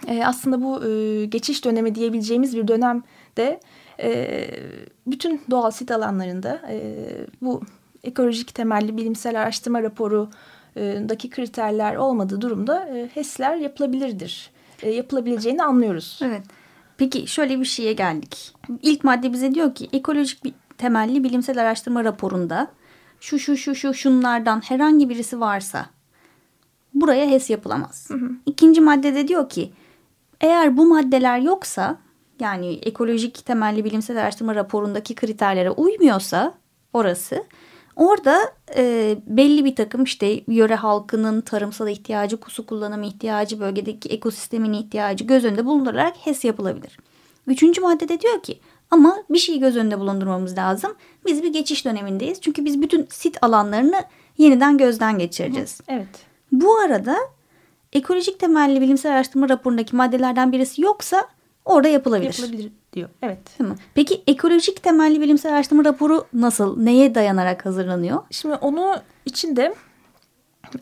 e, 0.08 0.26
aslında 0.26 0.62
bu 0.62 0.86
e, 0.86 1.26
geçiş 1.26 1.66
dönemi 1.66 1.96
diyebileceğimiz 1.96 2.58
bir 2.58 2.68
dönemde 2.68 3.60
e, 4.00 4.48
bütün 5.08 5.42
doğal 5.52 5.72
sit 5.72 5.92
alanlarında 5.92 6.62
e, 6.70 6.96
bu 7.42 7.62
ekolojik 8.04 8.56
temelli 8.56 8.98
bilimsel 8.98 9.42
araştırma 9.42 9.84
raporundaki 9.84 11.30
kriterler 11.30 11.96
olmadığı 11.96 12.42
durumda 12.42 12.88
e, 12.88 13.10
HES'ler 13.14 13.56
yapılabilirdir. 13.56 14.50
E, 14.82 14.92
yapılabileceğini 14.92 15.64
anlıyoruz. 15.64 16.20
Evet. 16.24 16.42
Peki 16.98 17.28
şöyle 17.28 17.60
bir 17.60 17.66
şeye 17.66 17.94
geldik. 17.94 18.54
İlk 18.82 19.04
madde 19.04 19.34
bize 19.34 19.56
diyor 19.56 19.76
ki 19.76 19.90
ekolojik 19.94 20.44
bir 20.44 20.54
temelli 20.78 21.24
bilimsel 21.24 21.62
araştırma 21.62 22.04
raporunda 22.04 22.68
şu 23.20 23.40
şu 23.40 23.58
şu 23.58 23.76
şu 23.76 23.94
şunlardan 23.94 24.62
herhangi 24.62 25.10
birisi 25.10 25.40
varsa 25.40 25.86
buraya 26.94 27.30
HES 27.30 27.50
yapılamaz. 27.50 28.10
Hı 28.10 28.14
hı. 28.14 28.32
İkinci 28.46 28.82
maddede 28.82 29.28
diyor 29.28 29.50
ki 29.50 29.72
eğer 30.42 30.78
bu 30.78 30.86
maddeler 30.86 31.40
yoksa 31.40 31.98
yani 32.40 32.74
ekolojik 32.74 33.46
temelli 33.46 33.86
bilimsel 33.86 34.22
araştırma 34.22 34.56
raporundaki 34.56 35.16
kriterlere 35.16 35.72
uymuyorsa 35.72 36.54
orası 36.94 37.44
orada 37.96 38.54
e, 38.76 39.16
belli 39.28 39.66
bir 39.66 39.76
takım 39.76 40.04
işte 40.04 40.42
yöre 40.48 40.76
halkının 40.76 41.42
tarımsal 41.42 41.88
ihtiyacı, 41.88 42.38
kusu 42.38 42.66
kullanımı 42.66 43.06
ihtiyacı, 43.06 43.60
bölgedeki 43.60 44.10
ekosistemin 44.10 44.74
ihtiyacı 44.74 45.24
göz 45.24 45.46
önünde 45.46 45.66
bulundurularak 45.66 46.16
HES 46.18 46.46
yapılabilir. 46.46 46.98
Üçüncü 47.48 47.82
maddede 47.82 48.22
diyor 48.22 48.44
ki 48.44 48.60
ama 48.92 49.18
bir 49.30 49.38
şeyi 49.38 49.60
göz 49.60 49.78
önünde 49.78 50.00
bulundurmamız 50.00 50.58
lazım. 50.58 50.96
Biz 51.26 51.44
bir 51.44 51.54
geçiş 51.54 51.86
dönemindeyiz. 51.86 52.42
Çünkü 52.42 52.66
biz 52.66 52.82
bütün 52.82 53.08
sit 53.10 53.38
alanlarını 53.42 54.04
yeniden 54.38 54.78
gözden 54.78 55.18
geçireceğiz. 55.18 55.82
Evet. 55.88 56.08
Bu 56.52 56.78
arada 56.78 57.18
ekolojik 57.96 58.40
temelli 58.40 58.82
bilimsel 58.82 59.12
araştırma 59.12 59.50
raporundaki 59.50 59.96
maddelerden 59.96 60.52
birisi 60.52 60.82
yoksa 60.82 61.28
orada 61.66 61.88
yapılabilir. 61.88 62.40
Yapılabilir 62.40 62.72
diyor. 62.94 63.10
Evet. 63.22 63.40
Tamam. 63.58 63.78
Peki 63.94 64.24
ekolojik 64.28 64.84
temelli 64.84 65.22
bilimsel 65.22 65.54
araştırma 65.54 65.86
raporu 65.86 66.26
nasıl? 66.34 66.80
Neye 66.80 67.16
dayanarak 67.16 67.66
hazırlanıyor? 67.66 68.24
Şimdi 68.32 68.56
onu 68.56 68.96
içinde 69.26 69.76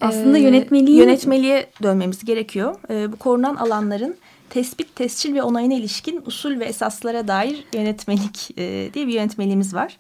aslında 0.01 0.37
e, 0.37 0.41
yönetmeliği 0.41 0.97
yönetmeliğe 0.97 1.69
dönmemiz 1.83 2.25
gerekiyor. 2.25 2.75
E, 2.89 3.11
bu 3.11 3.15
korunan 3.15 3.55
alanların 3.55 4.15
tespit, 4.49 4.95
tescil 4.95 5.35
ve 5.35 5.43
onayına 5.43 5.73
ilişkin 5.73 6.21
usul 6.25 6.59
ve 6.59 6.65
esaslara 6.65 7.27
dair 7.27 7.65
yönetmelik 7.73 8.51
e, 8.57 8.93
diye 8.93 9.07
bir 9.07 9.13
yönetmeliğimiz 9.13 9.73
var. 9.73 9.97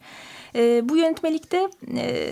E, 0.55 0.89
bu 0.89 0.97
yönetmelikte 0.97 1.69
e, 1.95 2.27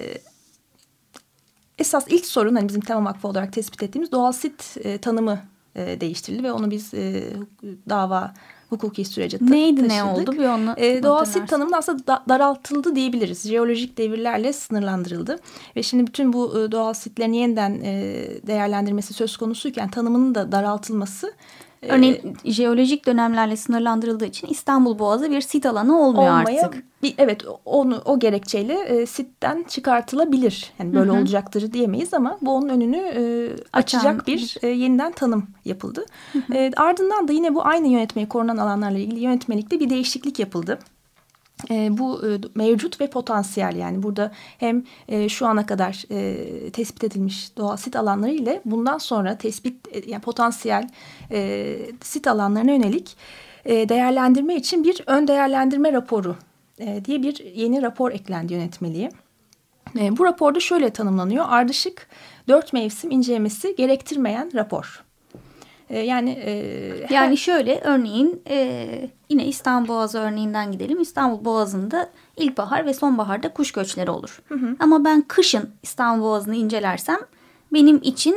esas 1.82 2.06
ilk 2.08 2.26
sorun 2.26 2.56
hani 2.56 2.68
bizim 2.68 2.82
tema 2.82 3.10
vakfı 3.10 3.28
olarak 3.28 3.54
tespit 3.54 3.84
ettiğimiz 3.84 4.12
doğal 4.12 4.32
sit 4.32 4.78
e, 4.84 4.98
tanımı 4.98 5.40
e, 5.76 6.02
değiştirildi 6.02 6.44
ve 6.44 6.52
onu 6.52 6.72
biz 6.72 6.94
e, 6.94 7.24
dava 7.90 8.34
hukuki 8.70 9.06
sürece 9.06 9.38
ta 9.38 9.46
Neydi 9.46 9.76
taşıdık. 9.76 9.92
ne 9.92 10.04
oldu 10.04 10.32
bir 10.32 10.46
onu 10.46 10.74
e, 10.78 11.04
Doğal 11.04 11.26
sit 11.26 11.48
tanımı 11.48 11.78
aslında 11.78 12.08
da, 12.08 12.24
daraltıldı 12.30 12.96
diyebiliriz. 12.96 13.48
Jeolojik 13.48 13.98
devirlerle 13.98 14.54
sınırlandırıldı. 14.54 15.40
Ve 15.76 15.84
şimdi 15.84 16.08
bütün 16.08 16.34
bu 16.34 16.60
e, 16.60 16.72
doğal 16.72 16.94
sitlerin 16.94 17.34
yeniden 17.34 17.82
e, 17.84 17.94
değerlendirmesi 18.48 19.14
söz 19.14 19.38
konusuyken 19.38 19.90
tanımının 19.90 20.36
da 20.36 20.52
daraltılması 20.52 21.34
Örneğin 21.90 22.38
ee, 22.46 22.52
jeolojik 22.52 23.06
dönemlerle 23.06 23.58
sınırlandırıldığı 23.58 24.26
için 24.26 24.48
İstanbul 24.48 25.00
Boğazı 25.00 25.32
bir 25.32 25.42
sit 25.42 25.66
alanı 25.66 26.00
olmuyor 26.00 26.40
olmaya, 26.40 26.66
artık. 26.66 26.84
Bir, 27.04 27.16
evet 27.18 27.46
onu 27.66 28.02
o 28.06 28.20
gerekçeyle 28.20 28.74
e, 28.74 29.06
sitten 29.06 29.64
çıkartılabilir. 29.64 30.74
Yani 30.80 30.94
böyle 30.94 31.12
Hı 31.12 31.16
-hı. 31.16 31.20
olacaktır 31.20 31.74
diyemeyiz 31.74 32.14
ama 32.14 32.38
bu 32.42 32.56
onun 32.56 32.70
önünü 32.70 32.98
e, 32.98 33.22
açacak 33.74 34.28
bir 34.28 34.58
e, 34.62 34.68
yeniden 34.68 35.12
tanım 35.12 35.48
yapıldı. 35.66 36.06
Hı 36.34 36.40
-hı. 36.40 36.58
E, 36.58 36.72
ardından 36.78 37.28
da 37.28 37.34
yine 37.34 37.56
bu 37.56 37.66
aynı 37.66 37.88
yönetmeyi 37.88 38.30
korunan 38.30 38.58
alanlarla 38.58 38.98
ilgili 38.98 39.20
yönetmelikte 39.20 39.80
bir 39.80 39.90
değişiklik 39.90 40.40
yapıldı 40.40 40.80
e, 41.70 41.98
bu 41.98 42.28
e, 42.28 42.40
mevcut 42.56 43.02
ve 43.02 43.08
potansiyel 43.08 43.76
yani 43.76 44.04
burada 44.04 44.32
hem 44.58 44.84
e, 45.08 45.30
şu 45.30 45.48
ana 45.48 45.66
kadar 45.66 46.04
e, 46.12 46.70
tespit 46.70 47.04
edilmiş 47.04 47.58
doğal 47.58 47.78
sit 47.78 47.96
alanları 47.96 48.32
ile 48.32 48.62
bundan 48.66 48.98
sonra 48.98 49.38
tespit 49.38 49.88
e, 49.96 50.12
yani 50.12 50.22
potansiyel 50.22 50.90
e, 51.32 51.78
sit 52.02 52.28
alanlarına 52.28 52.72
yönelik 52.72 53.18
e, 53.66 53.90
değerlendirme 53.90 54.56
için 54.56 54.84
bir 54.84 55.04
ön 55.08 55.28
değerlendirme 55.28 55.94
raporu 55.94 56.36
e, 56.80 57.06
diye 57.06 57.24
bir 57.24 57.46
yeni 57.56 57.82
rapor 57.82 58.12
eklendi 58.12 58.54
yönetmeliğe. 58.54 59.12
E, 60.00 60.18
bu 60.18 60.26
raporda 60.26 60.60
şöyle 60.60 60.90
tanımlanıyor 60.90 61.46
ardışık 61.48 62.08
dört 62.48 62.74
mevsim 62.74 63.12
incelemesi 63.12 63.76
gerektirmeyen 63.76 64.52
rapor. 64.56 65.04
E, 65.92 66.00
yani 66.00 66.30
e, 66.30 66.52
yani 67.10 67.32
her... 67.32 67.36
şöyle 67.36 67.80
örneğin 67.80 68.42
e, 68.50 68.88
yine 69.30 69.46
İstanbul 69.46 69.88
Boğazı 69.88 70.20
örneğinden 70.20 70.72
gidelim. 70.72 71.02
İstanbul 71.02 71.46
Boğazı'nda 71.46 72.10
ilkbahar 72.38 72.86
ve 72.86 72.94
sonbaharda 72.94 73.54
kuş 73.54 73.72
göçleri 73.72 74.12
olur. 74.12 74.42
Hı 74.48 74.56
hı. 74.56 74.76
Ama 74.80 75.04
ben 75.04 75.22
kışın 75.22 75.70
İstanbul 75.84 76.24
Boğazı'nı 76.24 76.56
incelersem 76.56 77.20
benim 77.74 78.00
için 78.04 78.36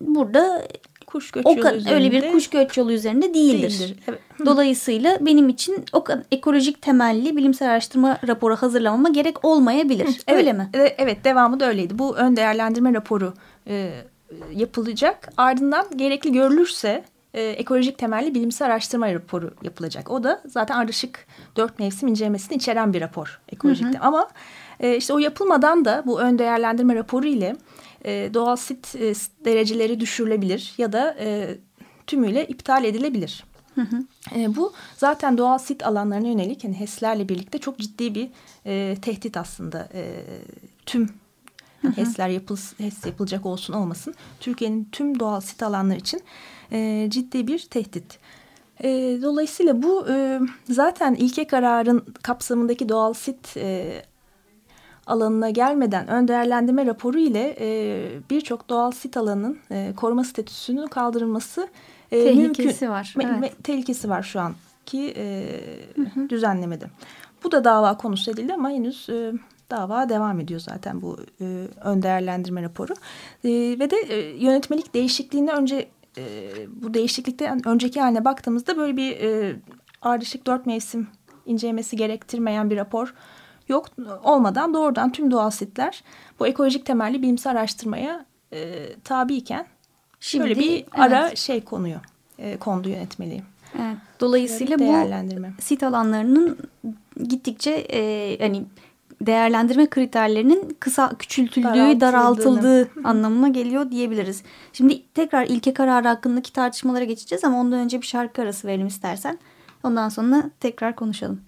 burada 0.00 0.62
kuş 1.06 1.30
göç 1.30 1.46
o 1.46 1.50
yolu 1.50 1.60
üzerinde 1.60 1.94
öyle 1.94 2.12
bir 2.12 2.32
kuş 2.32 2.50
göç 2.50 2.76
yolu 2.76 2.92
üzerinde 2.92 3.34
değildir. 3.34 3.78
değildir. 3.78 3.96
Evet. 4.08 4.20
Dolayısıyla 4.46 5.18
benim 5.20 5.48
için 5.48 5.84
o 5.92 6.04
kadar 6.04 6.22
ekolojik 6.30 6.82
temelli 6.82 7.36
bilimsel 7.36 7.70
araştırma 7.70 8.18
raporu 8.28 8.56
hazırlamama 8.56 9.08
gerek 9.08 9.44
olmayabilir. 9.44 10.06
Hı, 10.06 10.10
evet, 10.26 10.38
öyle 10.38 10.52
mi? 10.52 10.70
Evet, 10.74 11.24
devamı 11.24 11.60
da 11.60 11.68
öyleydi. 11.68 11.98
Bu 11.98 12.16
ön 12.16 12.36
değerlendirme 12.36 12.94
raporu 12.94 13.34
e, 13.66 13.92
yapılacak. 14.52 15.32
Ardından 15.36 15.86
gerekli 15.96 16.32
görülürse 16.32 17.04
e, 17.34 17.42
ekolojik 17.42 17.98
temelli 17.98 18.34
bilimsel 18.34 18.68
araştırma 18.68 19.14
raporu 19.14 19.50
yapılacak. 19.62 20.10
O 20.10 20.24
da 20.24 20.42
zaten 20.46 20.74
ardışık 20.74 21.26
dört 21.56 21.78
mevsim 21.78 22.08
incelemesini 22.08 22.56
içeren 22.56 22.92
bir 22.92 23.00
rapor 23.00 23.40
ekolojik. 23.48 23.86
Hı 23.86 23.90
hı. 23.90 24.00
Ama 24.00 24.28
e, 24.80 24.96
işte 24.96 25.12
o 25.12 25.18
yapılmadan 25.18 25.84
da 25.84 26.02
bu 26.06 26.20
ön 26.20 26.38
değerlendirme 26.38 26.94
raporu 26.94 27.26
ile 27.26 27.56
e, 28.04 28.30
doğal 28.34 28.56
sit 28.56 28.94
e, 28.94 29.14
dereceleri 29.44 30.00
düşürülebilir 30.00 30.74
ya 30.78 30.92
da 30.92 31.16
e, 31.20 31.58
tümüyle 32.06 32.46
iptal 32.46 32.84
edilebilir. 32.84 33.44
Hı 33.74 33.80
hı. 33.80 33.96
E, 34.36 34.56
bu 34.56 34.72
zaten 34.96 35.38
doğal 35.38 35.58
sit 35.58 35.86
alanlarına 35.86 36.28
yönelik 36.28 36.64
yani 36.64 36.80
HES'lerle 36.80 37.28
birlikte 37.28 37.58
çok 37.58 37.78
ciddi 37.78 38.14
bir 38.14 38.28
e, 38.66 38.96
tehdit 39.02 39.36
aslında. 39.36 39.88
E, 39.94 40.24
tüm 40.86 41.08
HES'ler 41.96 42.28
yapıl, 42.28 42.56
HES 42.78 43.06
yapılacak 43.06 43.46
olsun 43.46 43.74
olmasın. 43.74 44.14
Türkiye'nin 44.40 44.88
tüm 44.92 45.20
doğal 45.20 45.40
sit 45.40 45.62
alanları 45.62 45.98
için 45.98 46.20
e, 46.72 47.06
ciddi 47.10 47.46
bir 47.46 47.58
tehdit. 47.58 48.18
E, 48.82 48.88
dolayısıyla 49.22 49.82
bu 49.82 50.06
e, 50.08 50.40
zaten 50.70 51.14
ilke 51.14 51.46
kararın 51.46 52.04
kapsamındaki 52.22 52.88
doğal 52.88 53.12
sit 53.12 53.56
e, 53.56 54.02
alanına 55.06 55.50
gelmeden 55.50 56.08
ön 56.08 56.28
değerlendirme 56.28 56.86
raporu 56.86 57.18
ile 57.18 57.56
e, 57.60 58.08
birçok 58.30 58.68
doğal 58.68 58.90
sit 58.90 59.16
alanının 59.16 59.58
e, 59.70 59.92
koruma 59.96 60.24
statüsünün 60.24 60.86
kaldırılması 60.86 61.68
e, 62.12 62.24
tehlikesi 62.24 62.66
mümkün. 62.66 62.88
var. 62.88 63.14
Evet. 63.22 63.40
Me, 63.40 63.50
tehlikesi 63.62 64.08
var 64.08 64.22
şu 64.22 64.40
anki 64.40 65.14
e, 65.16 65.46
hı 65.96 66.02
hı. 66.02 66.28
düzenlemede. 66.28 66.84
Bu 67.44 67.52
da 67.52 67.64
dava 67.64 67.96
konusu 67.96 68.30
edildi 68.30 68.54
ama 68.54 68.70
henüz 68.70 69.08
e, 69.10 69.32
dava 69.72 70.08
devam 70.08 70.40
ediyor 70.40 70.60
zaten 70.60 71.02
bu 71.02 71.16
e, 71.40 71.66
ön 71.84 72.02
değerlendirme 72.02 72.62
raporu. 72.62 72.92
E, 73.44 73.50
ve 73.50 73.90
de 73.90 73.96
e, 73.96 74.44
yönetmelik 74.44 74.94
değişikliğinde 74.94 75.52
önce 75.52 75.88
e, 76.18 76.22
bu 76.68 76.94
değişiklikten 76.94 77.68
önceki 77.68 78.00
haline 78.00 78.24
baktığımızda 78.24 78.76
böyle 78.76 78.96
bir 78.96 79.10
e, 79.20 79.56
ardışık 80.02 80.46
dört 80.46 80.66
mevsim 80.66 81.08
incelemesi 81.46 81.96
gerektirmeyen 81.96 82.70
bir 82.70 82.76
rapor 82.76 83.14
yok 83.68 83.86
olmadan 84.24 84.74
doğrudan 84.74 85.12
tüm 85.12 85.30
doğal 85.30 85.50
sitler 85.50 86.04
bu 86.40 86.46
ekolojik 86.46 86.86
temelli 86.86 87.22
bilimsel 87.22 87.52
araştırmaya 87.52 88.24
e, 88.52 88.88
tabiyken 89.04 89.66
Şimdi, 90.20 90.44
şöyle 90.44 90.60
bir 90.60 90.84
ara 90.92 91.26
evet. 91.26 91.38
şey 91.38 91.64
konuyor 91.64 92.00
e, 92.38 92.56
kondu 92.56 92.88
yönetmeliği. 92.88 93.42
Evet. 93.78 93.96
Dolayısıyla 94.20 94.78
bu 94.78 94.94
sit 95.62 95.82
alanlarının 95.82 96.58
gittikçe 97.28 97.70
e, 97.70 98.38
hani 98.40 98.64
değerlendirme 99.21 99.89
kriterlerinin 99.89 100.77
kısa 100.79 101.11
küçültüldüğü, 101.19 101.67
daraltıldığı, 101.67 102.01
daraltıldığı 102.01 102.89
anlamına 103.03 103.47
geliyor 103.47 103.91
diyebiliriz. 103.91 104.43
Şimdi 104.73 105.03
tekrar 105.13 105.45
ilke 105.45 105.73
kararı 105.73 106.07
hakkındaki 106.07 106.53
tartışmalara 106.53 107.03
geçeceğiz 107.03 107.43
ama 107.43 107.59
ondan 107.59 107.79
önce 107.79 108.01
bir 108.01 108.05
şarkı 108.05 108.41
arası 108.41 108.67
verelim 108.67 108.87
istersen. 108.87 109.39
Ondan 109.83 110.09
sonra 110.09 110.43
tekrar 110.59 110.95
konuşalım. 110.95 111.41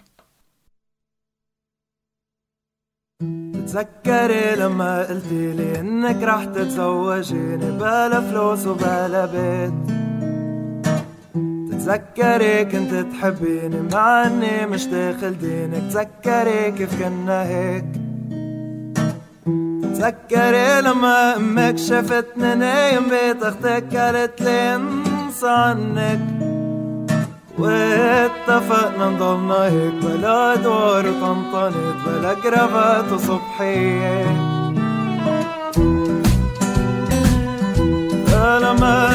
تتذكري 3.70 4.56
لما 4.56 4.92
قلتي 5.08 5.52
لي 5.58 5.80
انك 5.80 6.22
رح 6.22 6.44
تتزوجيني 6.44 7.70
بلا 7.80 8.20
فلوس 8.20 8.66
وبلا 8.66 9.26
بيت 9.26 10.03
تذكري 11.85 12.65
كنت 12.65 12.93
تحبيني 12.93 13.81
مع 13.93 14.27
اني 14.27 14.65
مش 14.65 14.85
داخل 14.85 15.37
دينك. 15.37 15.83
تذكري 15.91 16.71
كيف 16.71 17.01
كنا 17.03 17.43
هيك. 17.43 17.85
تذكري 19.83 20.81
لما 20.81 21.35
أمك 21.35 21.77
شفتني 21.77 22.55
نايم 22.55 23.03
بيت 23.09 23.43
أختك 23.43 23.95
قالت 23.95 24.41
لي 24.41 24.75
انسى 24.75 25.47
عنك. 25.47 26.19
واتفقنا 27.57 29.09
نضلنا 29.09 29.63
هيك 29.63 29.93
بلا 30.03 30.55
دور 30.55 31.05
وطنطنت 31.07 31.97
بلا 32.07 32.33
كرافات 32.33 33.11
وصبحية 33.11 34.25
لما 38.61 39.11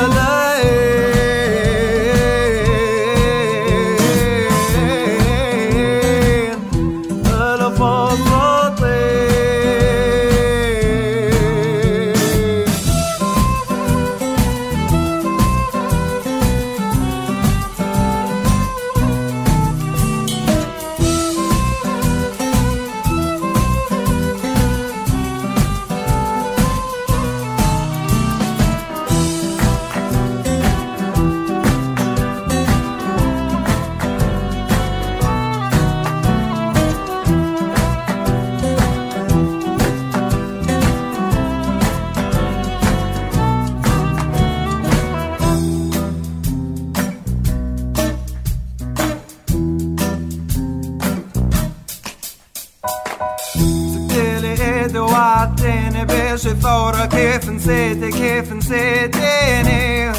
كيف 57.06 57.48
نسيتي 57.50 58.10
كيف 58.10 58.52
نسيتيني؟ 58.52 60.12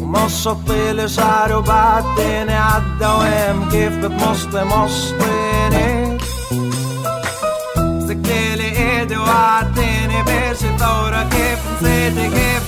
ومشطي 0.00 0.92
لي 0.92 1.08
شعري 1.08 1.54
وبعدتيني 1.54 2.54
عالدوام 2.54 3.68
كيف 3.70 3.92
بتمشطي 3.92 4.64
مشطيني؟ 4.64 6.18
سكتيلي 8.08 8.68
إيدي 8.78 9.16
وعدتيني 9.16 10.22
بشي 10.22 10.78
ثورة 10.78 11.28
كيف 11.30 11.58
نسيتي 11.82 12.28
كيف 12.30 12.65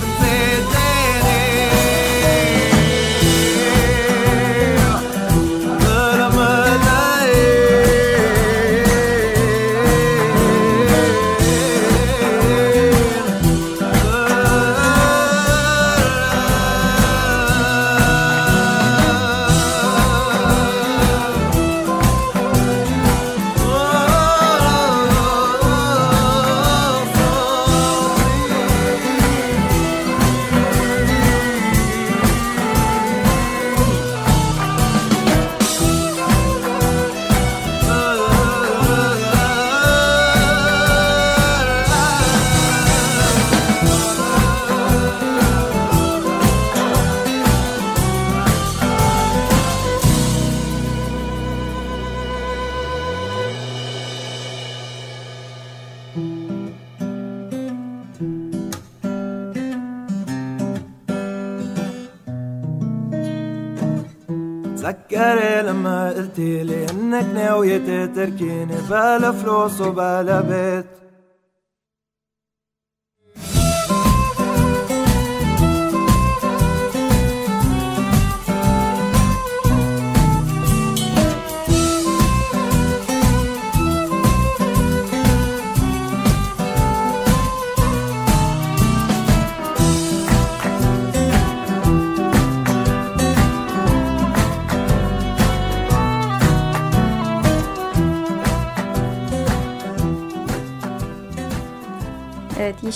ناوية 67.39 67.77
تتركيني 67.77 68.75
بلا 68.89 69.31
فلوس 69.31 69.81
وبلا 69.81 70.41
بيت. 70.41 70.98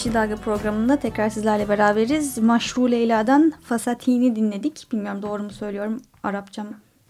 Yeşil 0.03 0.13
Dalga 0.13 0.35
programında 0.35 0.95
tekrar 0.95 1.29
sizlerle 1.29 1.69
beraberiz. 1.69 2.37
Maşru 2.37 2.91
Leyla'dan 2.91 3.53
Fasatini 3.63 4.35
dinledik. 4.35 4.87
Bilmiyorum 4.91 5.21
doğru 5.21 5.43
mu 5.43 5.49
söylüyorum. 5.49 6.01
Arapçam 6.23 6.67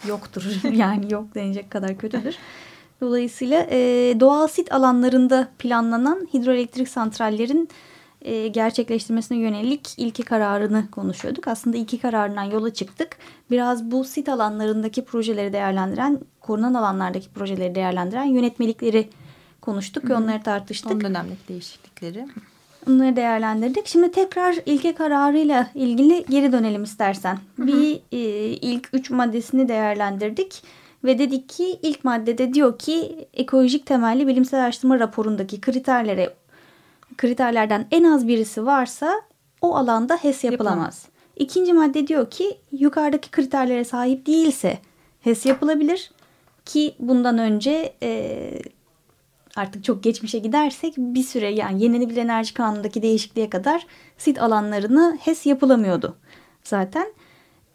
yoktur. 0.07 0.43
yani 0.73 1.13
yok 1.13 1.35
denecek 1.35 1.71
kadar 1.71 1.97
kötüdür. 1.97 2.35
Dolayısıyla 3.01 3.67
e, 3.69 3.77
doğal 4.19 4.47
sit 4.47 4.73
alanlarında 4.73 5.47
planlanan 5.59 6.27
hidroelektrik 6.33 6.89
santrallerin 6.89 7.69
e, 8.21 8.47
gerçekleştirmesine 8.47 9.37
yönelik 9.37 9.89
ilki 9.97 10.23
kararını 10.23 10.91
konuşuyorduk. 10.91 11.47
Aslında 11.47 11.77
ilki 11.77 11.99
kararından 11.99 12.43
yola 12.43 12.73
çıktık. 12.73 13.17
Biraz 13.51 13.91
bu 13.91 14.03
sit 14.03 14.29
alanlarındaki 14.29 15.05
projeleri 15.05 15.53
değerlendiren, 15.53 16.19
korunan 16.39 16.73
alanlardaki 16.73 17.29
projeleri 17.29 17.75
değerlendiren 17.75 18.23
yönetmelikleri 18.25 19.09
konuştuk 19.61 20.09
ve 20.09 20.15
onları 20.15 20.43
tartıştık. 20.43 20.91
Son 20.91 21.01
dönemdeki 21.01 21.47
değişiklikleri. 21.47 22.27
Bunları 22.87 23.15
değerlendirdik. 23.15 23.87
Şimdi 23.87 24.11
tekrar 24.11 24.55
ilke 24.65 24.95
kararıyla 24.95 25.67
ilgili 25.75 26.25
geri 26.29 26.51
dönelim 26.51 26.83
istersen. 26.83 27.37
Hı 27.55 27.63
hı. 27.63 27.67
Bir 27.67 27.95
e, 28.11 28.19
ilk 28.47 28.89
üç 28.93 29.09
maddesini 29.09 29.67
değerlendirdik. 29.67 30.63
Ve 31.03 31.19
dedik 31.19 31.49
ki 31.49 31.79
ilk 31.81 32.03
maddede 32.03 32.53
diyor 32.53 32.79
ki 32.79 33.27
ekolojik 33.33 33.85
temelli 33.85 34.27
bilimsel 34.27 34.63
araştırma 34.63 34.99
raporundaki 34.99 35.61
kriterlere 35.61 36.33
kriterlerden 37.17 37.87
en 37.91 38.03
az 38.03 38.27
birisi 38.27 38.65
varsa 38.65 39.21
o 39.61 39.75
alanda 39.75 40.17
HES 40.17 40.43
yapılamaz. 40.43 40.71
yapılamaz. 40.71 41.05
İkinci 41.35 41.73
madde 41.73 42.07
diyor 42.07 42.29
ki 42.29 42.57
yukarıdaki 42.71 43.31
kriterlere 43.31 43.83
sahip 43.83 44.25
değilse 44.25 44.79
HES 45.21 45.45
yapılabilir. 45.45 46.11
Ki 46.65 46.95
bundan 46.99 47.37
önce 47.37 47.93
e, 48.03 48.49
artık 49.55 49.83
çok 49.83 50.03
geçmişe 50.03 50.39
gidersek 50.39 50.93
bir 50.97 51.23
süre 51.23 51.49
yani 51.49 51.83
yenilenebilir 51.83 52.21
enerji 52.21 52.53
kanunundaki 52.53 53.01
değişikliğe 53.01 53.49
kadar 53.49 53.85
sit 54.17 54.41
alanlarını 54.41 55.17
HES 55.21 55.45
yapılamıyordu 55.45 56.17
zaten. 56.63 57.07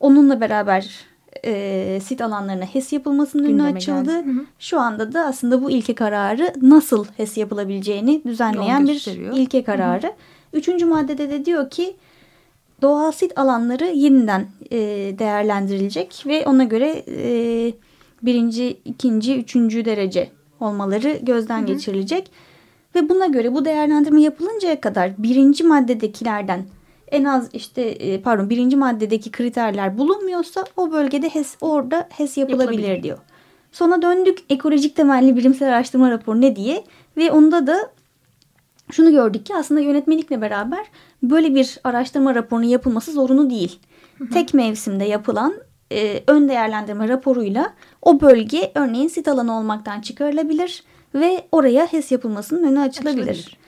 Onunla 0.00 0.40
beraber 0.40 1.06
e, 1.44 2.00
sit 2.04 2.20
alanlarına 2.20 2.64
HES 2.64 2.92
yapılmasının 2.92 3.44
önü 3.44 3.62
açıldı. 3.62 4.12
Hı 4.12 4.18
hı. 4.18 4.44
Şu 4.58 4.80
anda 4.80 5.12
da 5.12 5.26
aslında 5.26 5.62
bu 5.62 5.70
ilke 5.70 5.94
kararı 5.94 6.52
nasıl 6.62 7.04
HES 7.16 7.36
yapılabileceğini 7.36 8.22
düzenleyen 8.24 8.88
bir 8.88 9.06
ilke 9.36 9.64
kararı. 9.64 10.06
Hı 10.06 10.10
hı. 10.10 10.12
Üçüncü 10.52 10.86
maddede 10.86 11.30
de 11.30 11.44
diyor 11.44 11.70
ki 11.70 11.96
doğal 12.82 13.12
sit 13.12 13.38
alanları 13.38 13.84
yeniden 13.84 14.46
e, 14.70 14.78
değerlendirilecek 15.18 16.24
ve 16.26 16.46
ona 16.46 16.64
göre 16.64 17.04
e, 17.08 17.72
birinci, 18.22 18.80
ikinci, 18.84 19.38
üçüncü 19.38 19.84
derece 19.84 20.37
olmaları 20.60 21.18
gözden 21.22 21.60
Hı 21.60 21.64
-hı. 21.64 21.66
geçirilecek. 21.66 22.30
Ve 22.94 23.08
buna 23.08 23.26
göre 23.26 23.54
bu 23.54 23.64
değerlendirme 23.64 24.22
yapılıncaya 24.22 24.80
kadar 24.80 25.22
birinci 25.22 25.64
maddedekilerden 25.64 26.64
en 27.10 27.24
az 27.24 27.48
işte 27.52 27.82
e, 27.82 28.20
pardon 28.20 28.50
birinci 28.50 28.76
maddedeki 28.76 29.30
kriterler 29.30 29.98
bulunmuyorsa 29.98 30.64
o 30.76 30.92
bölgede 30.92 31.28
HES 31.28 31.56
orada 31.60 32.08
HES 32.10 32.36
yapılabilir, 32.36 32.78
yapılabilir. 32.78 33.02
diyor. 33.02 33.18
Sonra 33.72 34.02
döndük 34.02 34.38
ekolojik 34.50 34.96
temelli 34.96 35.36
bilimsel 35.36 35.68
araştırma 35.68 36.10
raporu 36.10 36.40
ne 36.40 36.56
diye 36.56 36.84
ve 37.16 37.32
onda 37.32 37.66
da 37.66 37.90
şunu 38.90 39.10
gördük 39.10 39.46
ki 39.46 39.54
aslında 39.54 39.80
yönetmelikle 39.80 40.40
beraber 40.40 40.86
böyle 41.22 41.54
bir 41.54 41.78
araştırma 41.84 42.34
raporunun 42.34 42.66
yapılması 42.66 43.12
zorunlu 43.12 43.50
değil. 43.50 43.78
Hı 44.18 44.24
hı. 44.24 44.30
Tek 44.30 44.54
mevsimde 44.54 45.04
yapılan 45.04 45.54
e, 45.92 46.22
ön 46.26 46.48
değerlendirme 46.48 47.08
raporuyla 47.08 47.74
o 48.02 48.20
bölge 48.20 48.72
örneğin 48.74 49.08
sit 49.08 49.28
alanı 49.28 49.58
olmaktan 49.58 50.00
çıkarılabilir 50.00 50.84
ve 51.14 51.44
oraya 51.52 51.86
HES 51.86 52.12
yapılmasının 52.12 52.64
önü 52.64 52.80
açılabilir. 52.80 53.30
açılabilir. 53.30 53.58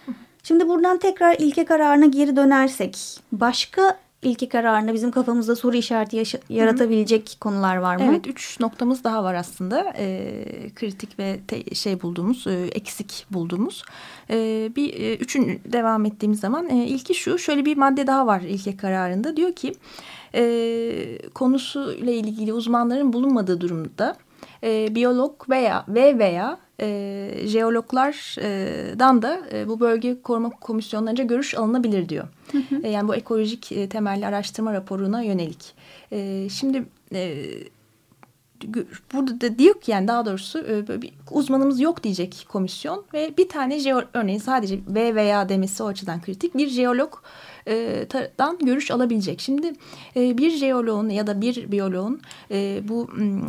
Şimdi 0.43 0.69
buradan 0.69 0.99
tekrar 0.99 1.37
ilke 1.39 1.65
kararına 1.65 2.07
geri 2.07 2.37
dönersek 2.37 3.21
başka 3.33 3.99
ilke 4.23 4.49
kararında 4.49 4.95
bizim 4.95 5.11
kafamızda 5.11 5.57
soru 5.57 5.77
işareti 5.77 6.39
yaratabilecek 6.49 7.31
Hı. 7.35 7.39
konular 7.39 7.77
var 7.77 7.97
mı? 7.97 8.03
Evet 8.09 8.27
üç 8.27 8.61
noktamız 8.61 9.05
daha 9.05 9.25
var 9.25 9.35
aslında 9.35 9.95
e, 9.99 10.45
kritik 10.75 11.19
ve 11.19 11.41
şey 11.75 12.03
bulduğumuz 12.03 12.47
e, 12.47 12.53
eksik 12.53 13.27
bulduğumuz. 13.31 13.83
E, 14.31 14.71
bir 14.77 14.95
e, 14.95 15.17
üçün 15.17 15.61
devam 15.73 16.05
ettiğimiz 16.05 16.41
zaman 16.41 16.71
e, 16.71 16.87
ilki 16.87 17.15
şu 17.15 17.39
şöyle 17.39 17.65
bir 17.65 17.77
madde 17.77 18.07
daha 18.07 18.27
var 18.27 18.41
ilke 18.41 18.77
kararında 18.77 19.37
diyor 19.37 19.53
ki 19.53 19.75
e, 20.35 21.29
konusuyla 21.35 22.13
ilgili 22.13 22.53
uzmanların 22.53 23.13
bulunmadığı 23.13 23.61
durumda 23.61 24.17
e, 24.63 24.95
biyolog 24.95 25.51
veya 25.51 25.85
ve 25.89 26.19
veya 26.19 26.59
e, 26.81 27.31
jeologlardan 27.45 29.23
da 29.23 29.41
e, 29.53 29.69
bu 29.69 29.81
bölge 29.81 30.23
koruma 30.23 30.51
komisyonlarınca 30.51 31.25
görüş 31.25 31.55
alınabilir 31.55 32.09
diyor. 32.09 32.29
Hı 32.53 32.59
hı. 32.59 32.81
E, 32.83 32.89
yani 32.89 33.09
bu 33.09 33.15
ekolojik 33.15 33.73
e, 33.73 33.89
temelli 33.89 34.27
araştırma 34.27 34.73
raporuna 34.73 35.23
yönelik. 35.23 35.75
E, 36.13 36.49
şimdi 36.49 36.85
e, 37.15 37.45
burada 39.13 39.41
da 39.41 39.59
diyor 39.59 39.81
ki 39.81 39.91
yani 39.91 40.09
daha 40.09 40.27
doğrusu 40.27 40.59
e, 40.59 41.03
bir 41.03 41.13
uzmanımız 41.31 41.81
yok 41.81 42.03
diyecek 42.03 42.47
komisyon 42.49 43.05
ve 43.15 43.37
bir 43.39 43.49
tane 43.49 43.95
örneğin 44.15 44.39
sadece 44.39 44.79
V 44.89 45.15
veya 45.15 45.49
demesi 45.49 45.83
o 45.83 45.87
açıdan 45.87 46.23
kritik 46.23 46.55
bir 46.55 46.69
jeolog 46.69 47.15
e, 47.15 47.21
dan 48.39 48.59
görüş 48.59 48.91
alabilecek. 48.91 49.41
Şimdi 49.41 49.73
e, 50.17 50.39
bir 50.39 50.51
jeoloğun 50.51 51.09
ya 51.09 51.27
da 51.27 51.41
bir 51.41 51.73
biyoloğun 51.73 52.21
e, 52.51 52.81
bu 52.89 53.09
m, 53.17 53.43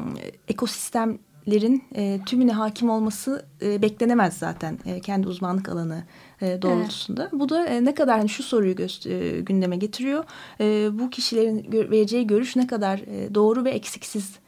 ekosistemlerin 0.48 1.84
e, 1.96 2.20
tümüne 2.26 2.52
hakim 2.52 2.90
olması 2.90 3.46
e, 3.62 3.82
beklenemez 3.82 4.38
zaten 4.38 4.80
e, 4.86 5.00
kendi 5.00 5.28
uzmanlık 5.28 5.70
alanı 5.70 6.04
e, 6.42 6.62
doğrultusunda. 6.62 7.22
Evet. 7.22 7.34
Bu 7.34 7.50
da 7.50 7.66
e, 7.66 7.86
ne 7.86 7.96
kadar 7.96 8.18
hani 8.18 8.30
şu 8.30 8.44
soruyu 8.44 8.76
e, 9.06 9.42
gündeme 9.42 9.76
getiriyor. 9.76 10.24
E, 10.60 10.90
bu 11.00 11.10
kişilerin 11.10 11.72
gö 11.72 11.90
vereceği 11.92 12.28
görüş 12.28 12.56
ne 12.56 12.68
kadar 12.68 13.00
e, 13.00 13.36
doğru 13.36 13.66
ve 13.66 13.72
eksiksiz 13.72 14.41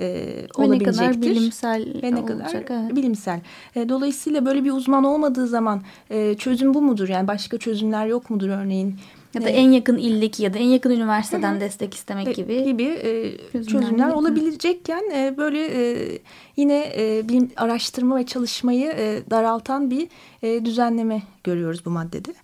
e, 0.00 0.46
olabilecektir. 0.54 1.00
Ve 1.00 1.08
ne 1.08 1.12
kadar 1.12 1.22
bilimsel 1.22 2.02
ve 2.02 2.14
ne 2.14 2.20
olacak, 2.20 2.68
kadar 2.68 2.82
evet. 2.82 2.96
bilimsel. 2.96 3.40
E, 3.76 3.88
dolayısıyla 3.88 4.46
böyle 4.46 4.64
bir 4.64 4.72
uzman 4.72 5.04
olmadığı 5.04 5.46
zaman 5.46 5.82
e, 6.10 6.34
çözüm 6.34 6.74
bu 6.74 6.82
mudur? 6.82 7.08
Yani 7.08 7.28
başka 7.28 7.58
çözümler 7.58 8.06
yok 8.06 8.30
mudur 8.30 8.48
örneğin? 8.48 8.96
Ya 9.34 9.42
da 9.42 9.48
evet. 9.48 9.58
en 9.58 9.70
yakın 9.70 9.96
ildeki 9.96 10.42
ya 10.42 10.54
da 10.54 10.58
en 10.58 10.66
yakın 10.66 10.90
üniversiteden 10.90 11.52
Hı-hı. 11.52 11.60
destek 11.60 11.94
istemek 11.94 12.28
e, 12.28 12.32
gibi 12.32 12.64
gibi 12.64 12.82
e, 12.82 13.38
çözümler, 13.52 13.82
çözümler 13.82 14.10
olabilecekken 14.10 15.02
e, 15.14 15.34
böyle 15.36 15.66
e, 15.66 16.18
yine 16.56 16.92
e, 16.96 17.28
bilim 17.28 17.50
araştırma 17.56 18.16
ve 18.16 18.26
çalışmayı 18.26 18.92
e, 18.96 19.22
daraltan 19.30 19.90
bir 19.90 20.08
e, 20.42 20.64
düzenleme 20.64 21.22
görüyoruz 21.44 21.84
bu 21.86 21.90
maddede. 21.90 22.34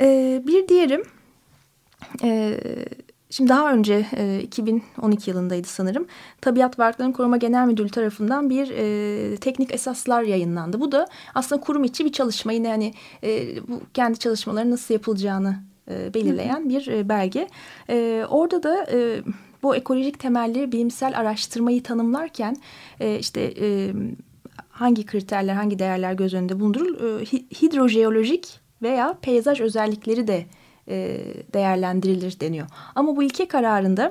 E, 0.00 0.42
bir 0.46 0.68
diğerim 0.68 1.02
e, 2.22 2.58
Şimdi 3.32 3.48
daha 3.48 3.72
önce 3.72 4.06
e, 4.16 4.40
2012 4.42 5.30
yılındaydı 5.30 5.68
sanırım. 5.68 6.06
Tabiat 6.40 6.78
Varlıklarını 6.78 7.12
Koruma 7.12 7.36
Genel 7.36 7.66
Müdürlüğü 7.66 7.90
tarafından 7.90 8.50
bir 8.50 8.70
e, 8.70 9.36
teknik 9.36 9.74
esaslar 9.74 10.22
yayınlandı. 10.22 10.80
Bu 10.80 10.92
da 10.92 11.06
aslında 11.34 11.60
kurum 11.60 11.84
içi 11.84 12.04
bir 12.04 12.12
çalışma. 12.12 12.52
Yine 12.52 12.68
hani 12.68 12.94
e, 13.24 13.56
bu 13.68 13.80
kendi 13.94 14.18
çalışmaları 14.18 14.70
nasıl 14.70 14.94
yapılacağını 14.94 15.56
e, 15.90 16.14
belirleyen 16.14 16.68
bir 16.68 16.86
e, 16.86 17.08
belge. 17.08 17.48
E, 17.90 18.26
orada 18.28 18.62
da 18.62 18.86
e, 18.92 19.22
bu 19.62 19.76
ekolojik 19.76 20.18
temelli 20.18 20.72
bilimsel 20.72 21.18
araştırmayı 21.18 21.82
tanımlarken 21.82 22.56
e, 23.00 23.18
işte 23.18 23.54
e, 23.60 23.92
hangi 24.68 25.06
kriterler, 25.06 25.54
hangi 25.54 25.78
değerler 25.78 26.12
göz 26.12 26.34
önünde 26.34 26.60
bulundurul, 26.60 27.20
e, 27.20 27.24
hidrojeolojik 27.62 28.60
veya 28.82 29.18
peyzaj 29.22 29.60
özellikleri 29.60 30.28
de 30.28 30.46
e, 30.88 31.18
değerlendirilir 31.54 32.40
deniyor. 32.40 32.66
Ama 32.94 33.16
bu 33.16 33.22
ilke 33.22 33.48
kararında 33.48 34.08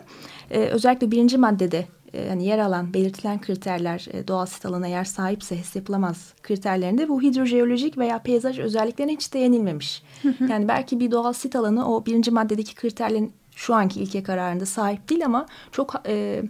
e, 0.52 0.60
özellikle 0.60 1.12
birinci 1.12 1.38
maddede 1.38 1.86
e, 2.14 2.22
yani 2.22 2.46
yer 2.46 2.60
alan 2.60 2.94
belirtilen 2.94 3.42
kriterler 3.42 4.08
e, 4.14 4.28
doğal 4.28 4.46
sit 4.46 4.66
alana 4.66 4.88
yer 4.88 5.04
sahipse 5.04 5.58
HES 5.58 5.76
yapılamaz 5.76 6.34
kriterlerinde 6.44 7.10
bu 7.10 7.22
hidrojeolojik 7.22 7.98
veya 7.98 8.20
peyzaj 8.20 8.60
özelliklerine 8.60 9.14
hiç 9.14 9.34
değinilmemiş. 9.34 10.04
yani 10.50 10.68
belki 10.68 11.00
bir 11.00 11.12
doğal 11.12 11.34
sit 11.34 11.56
alanı 11.56 11.96
o 11.96 12.06
birinci 12.06 12.32
maddedeki 12.32 12.76
kriterlerin 12.76 13.34
şu 13.56 13.76
anki 13.76 14.02
ilke 14.02 14.24
kararında 14.24 14.66
sahip 14.66 15.10
değil 15.10 15.26
ama 15.26 15.46
çok 15.72 15.94
e, 16.08 16.44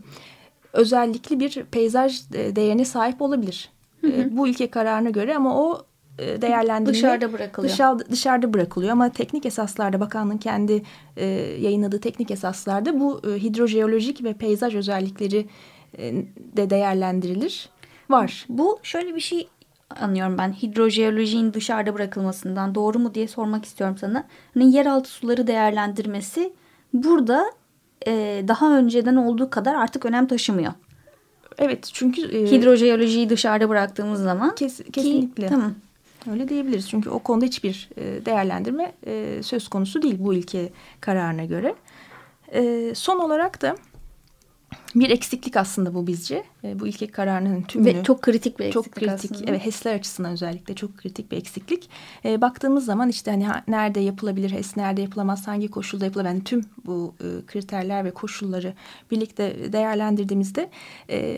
özellikli 0.74 1.40
bir 1.40 1.64
peyzaj 1.64 2.22
e, 2.34 2.56
değerine 2.56 2.86
sahip 2.86 3.22
olabilir. 3.22 3.70
E, 4.04 4.38
bu 4.38 4.48
ilke 4.48 4.70
kararına 4.70 5.10
göre 5.10 5.36
ama 5.36 5.62
o 5.62 5.78
e, 5.78 5.90
değerlendirme 6.42 6.94
dışarıda 6.94 7.34
bırakılıyor. 7.34 7.74
Dışarıda, 7.74 8.10
dışarıda 8.10 8.54
bırakılıyor 8.54 8.92
ama 8.92 9.10
teknik 9.10 9.46
esaslarda 9.46 10.00
bakanlığın 10.00 10.38
kendi 10.38 10.84
e, 11.18 11.26
yayınladığı 11.60 12.00
teknik 12.00 12.32
esaslarda 12.32 13.00
bu 13.00 13.22
e, 13.28 13.44
hidrojeolojik 13.44 14.24
ve 14.24 14.34
peyzaj 14.34 14.76
özellikleri 14.76 15.46
e, 15.98 16.14
de 16.58 16.70
değerlendirilir. 16.70 17.70
Var. 18.10 18.46
Bu 18.50 18.80
şöyle 18.84 19.16
bir 19.16 19.22
şey 19.22 19.48
anlıyorum 20.00 20.38
ben 20.38 20.54
hidrojeolojinin 20.54 21.54
dışarıda 21.54 21.94
bırakılmasından 21.94 22.76
doğru 22.76 23.00
mu 23.00 23.14
diye 23.14 23.28
sormak 23.28 23.66
istiyorum 23.66 23.98
sana. 24.00 24.24
Hani 24.54 24.76
yeraltı 24.76 25.10
suları 25.10 25.48
değerlendirmesi 25.48 26.54
burada 26.94 27.46
e, 28.08 28.44
daha 28.48 28.78
önceden 28.78 29.16
olduğu 29.16 29.50
kadar 29.50 29.76
artık 29.76 30.06
önem 30.06 30.28
taşımıyor. 30.28 30.74
Evet 31.58 31.90
çünkü 31.94 32.22
e, 32.22 32.52
hidrojeolojiyi 32.52 33.30
dışarıda 33.30 33.70
bıraktığımız 33.70 34.22
zaman 34.24 34.56
kes, 34.56 34.82
kesinlikle. 34.94 35.44
Ki, 35.44 35.50
tamam. 35.50 35.74
Öyle 36.30 36.50
diyebiliriz. 36.50 36.90
Çünkü 36.90 37.10
o 37.10 37.20
konuda 37.20 37.46
hiçbir 37.46 37.90
e, 37.98 38.26
değerlendirme 38.26 38.92
e, 39.08 39.44
söz 39.44 39.68
konusu 39.68 40.02
değil 40.02 40.16
bu 40.20 40.34
ilke 40.34 40.70
kararına 41.00 41.46
göre. 41.46 41.76
E, 42.54 42.92
son 42.96 43.20
olarak 43.20 43.62
da 43.62 43.76
bir 44.96 45.10
eksiklik 45.10 45.58
aslında 45.58 45.94
bu 45.94 46.08
bizce. 46.08 46.44
bu 46.64 46.88
ilke 46.88 47.08
kararının 47.08 47.62
tümünü. 47.62 48.00
Ve 48.00 48.04
çok 48.04 48.22
kritik 48.22 48.60
bir 48.60 48.66
eksiklik 48.66 48.86
Çok 48.86 48.96
kritik. 48.96 49.32
Aslında. 49.32 49.52
Evet 49.52 49.66
HES'ler 49.66 49.96
açısından 49.96 50.32
özellikle 50.32 50.74
çok 50.74 50.98
kritik 50.98 51.32
bir 51.32 51.38
eksiklik. 51.38 51.90
baktığımız 52.26 52.86
zaman 52.86 53.10
işte 53.10 53.32
hani 53.32 53.48
nerede 53.68 54.00
yapılabilir 54.00 54.52
HES, 54.52 54.78
nerede 54.78 55.02
yapılamaz, 55.02 55.48
hangi 55.48 55.72
koşulda 55.72 56.06
yapılabilir. 56.06 56.34
Yani 56.34 56.44
tüm 56.44 56.62
bu 56.86 57.16
kriterler 57.48 58.06
ve 58.06 58.12
koşulları 58.12 58.74
birlikte 59.12 59.74
değerlendirdiğimizde 59.74 60.70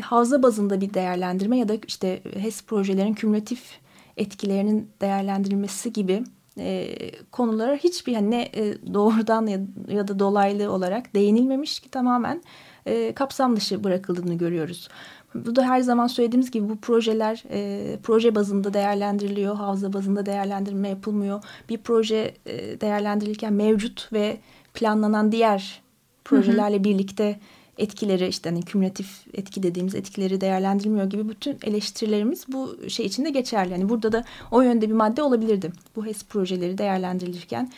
havza 0.02 0.44
bazında 0.44 0.82
bir 0.82 0.94
değerlendirme 0.94 1.58
ya 1.58 1.68
da 1.68 1.74
işte 1.88 2.22
HES 2.40 2.64
projelerin 2.64 3.14
kümülatif 3.14 3.83
etkilerinin 4.18 4.90
değerlendirilmesi 5.02 5.94
gibi 5.94 6.24
e, 6.58 6.88
konulara 7.32 7.76
hiçbir 7.76 8.14
hani 8.14 8.32
ne 8.32 8.42
e, 8.42 8.94
doğrudan 8.94 9.46
ya, 9.46 9.60
ya 9.88 10.08
da 10.08 10.20
dolaylı 10.20 10.72
olarak 10.72 11.16
değinilmemiş 11.16 11.80
ki 11.80 11.90
tamamen 11.90 12.42
e, 12.86 13.14
kapsam 13.14 13.56
dışı 13.56 13.84
bırakıldığını 13.84 14.34
görüyoruz. 14.34 14.90
Bu 15.36 15.56
da 15.56 15.64
her 15.64 15.82
zaman 15.82 16.08
söylediğimiz 16.08 16.52
gibi 16.52 16.70
bu 16.70 16.78
projeler 16.78 17.44
e, 17.50 17.98
proje 18.04 18.36
bazında 18.36 18.74
değerlendiriliyor, 18.74 19.56
havza 19.56 19.94
bazında 19.94 20.26
değerlendirme 20.26 20.90
yapılmıyor. 20.90 21.44
Bir 21.70 21.78
proje 21.78 22.34
e, 22.46 22.82
değerlendirilirken 22.82 23.54
mevcut 23.54 24.14
ve 24.14 24.38
planlanan 24.74 25.32
diğer 25.32 25.82
projelerle 26.26 26.76
hı 26.76 26.80
hı. 26.80 26.84
birlikte 26.84 27.40
etkileri 27.78 28.28
işte 28.28 28.50
hani 28.50 28.62
kümülatif 28.62 29.08
etki 29.34 29.64
dediğimiz 29.64 29.96
etkileri 29.96 30.42
değerlendirilmiyor 30.42 31.06
gibi 31.10 31.30
bütün 31.30 31.58
eleştirilerimiz 31.64 32.46
bu 32.48 32.78
şey 32.90 33.06
içinde 33.06 33.30
geçerli. 33.30 33.72
Yani 33.72 33.90
burada 33.90 34.12
da 34.12 34.24
o 34.52 34.62
yönde 34.62 34.90
bir 34.90 34.96
madde 34.96 35.24
olabilirdi. 35.24 35.72
Bu 35.96 36.06
HES 36.06 36.24
projeleri 36.24 36.78
değerlendirilirken 36.78 37.72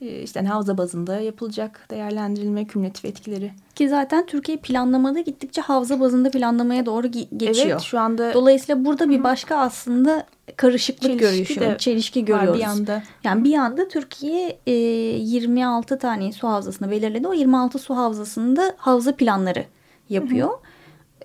e, 0.00 0.22
işte 0.22 0.40
hani 0.40 0.48
havza 0.48 0.78
bazında 0.78 1.20
yapılacak 1.20 1.86
değerlendirilme, 1.90 2.64
kümülatif 2.64 3.04
etkileri. 3.04 3.52
Ki 3.74 3.88
zaten 3.88 4.26
Türkiye 4.26 4.58
planlamada 4.58 5.20
gittikçe 5.20 5.60
havza 5.60 6.00
bazında 6.00 6.30
planlamaya 6.30 6.86
doğru 6.86 7.06
geçiyor. 7.36 7.66
Evet 7.66 7.80
şu 7.80 7.98
anda. 7.98 8.34
Dolayısıyla 8.34 8.84
burada 8.84 9.10
bir 9.10 9.24
başka 9.24 9.56
aslında 9.56 10.26
karışıklık 10.56 11.20
çelişki 11.20 11.54
görüşü, 11.54 11.78
çelişki 11.78 12.24
görüyoruz. 12.24 12.60
bir 12.60 12.64
anda. 12.64 13.02
Yani 13.24 13.44
bir 13.44 13.54
anda 13.54 13.88
Türkiye 13.88 14.58
e, 14.66 14.72
26 14.72 15.98
tane 15.98 16.32
su 16.32 16.48
havzasını 16.48 16.90
belirledi. 16.90 17.28
O 17.28 17.32
26 17.32 17.78
su 17.78 17.96
havzasında 17.96 18.74
havza 18.76 19.16
planları 19.16 19.64
yapıyor. 20.08 20.48
Hı 20.48 20.52
hı. 20.52 20.58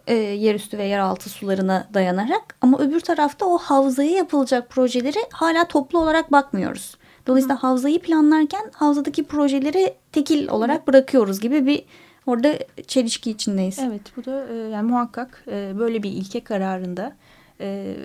E, 0.07 0.13
yerüstü 0.15 0.77
ve 0.77 0.83
yeraltı 0.83 1.29
sularına 1.29 1.87
dayanarak. 1.93 2.55
Ama 2.61 2.79
öbür 2.79 2.99
tarafta 2.99 3.45
o 3.45 3.57
havzaya 3.57 4.11
yapılacak 4.11 4.69
projeleri 4.69 5.19
hala 5.31 5.67
toplu 5.67 5.99
olarak 5.99 6.31
bakmıyoruz. 6.31 6.97
Dolayısıyla 7.27 7.63
havzayı 7.63 7.99
planlarken 7.99 8.71
havzadaki 8.73 9.23
projeleri 9.23 9.93
tekil 10.11 10.49
olarak 10.49 10.87
bırakıyoruz 10.87 11.39
gibi 11.39 11.65
bir 11.65 11.83
orada 12.25 12.53
çelişki 12.87 13.31
içindeyiz. 13.31 13.79
Evet 13.79 14.01
bu 14.17 14.25
da 14.25 14.47
e, 14.47 14.55
yani 14.55 14.91
muhakkak 14.91 15.43
e, 15.47 15.73
böyle 15.79 16.03
bir 16.03 16.11
ilke 16.11 16.43
kararında 16.43 17.15
e, 17.61 17.95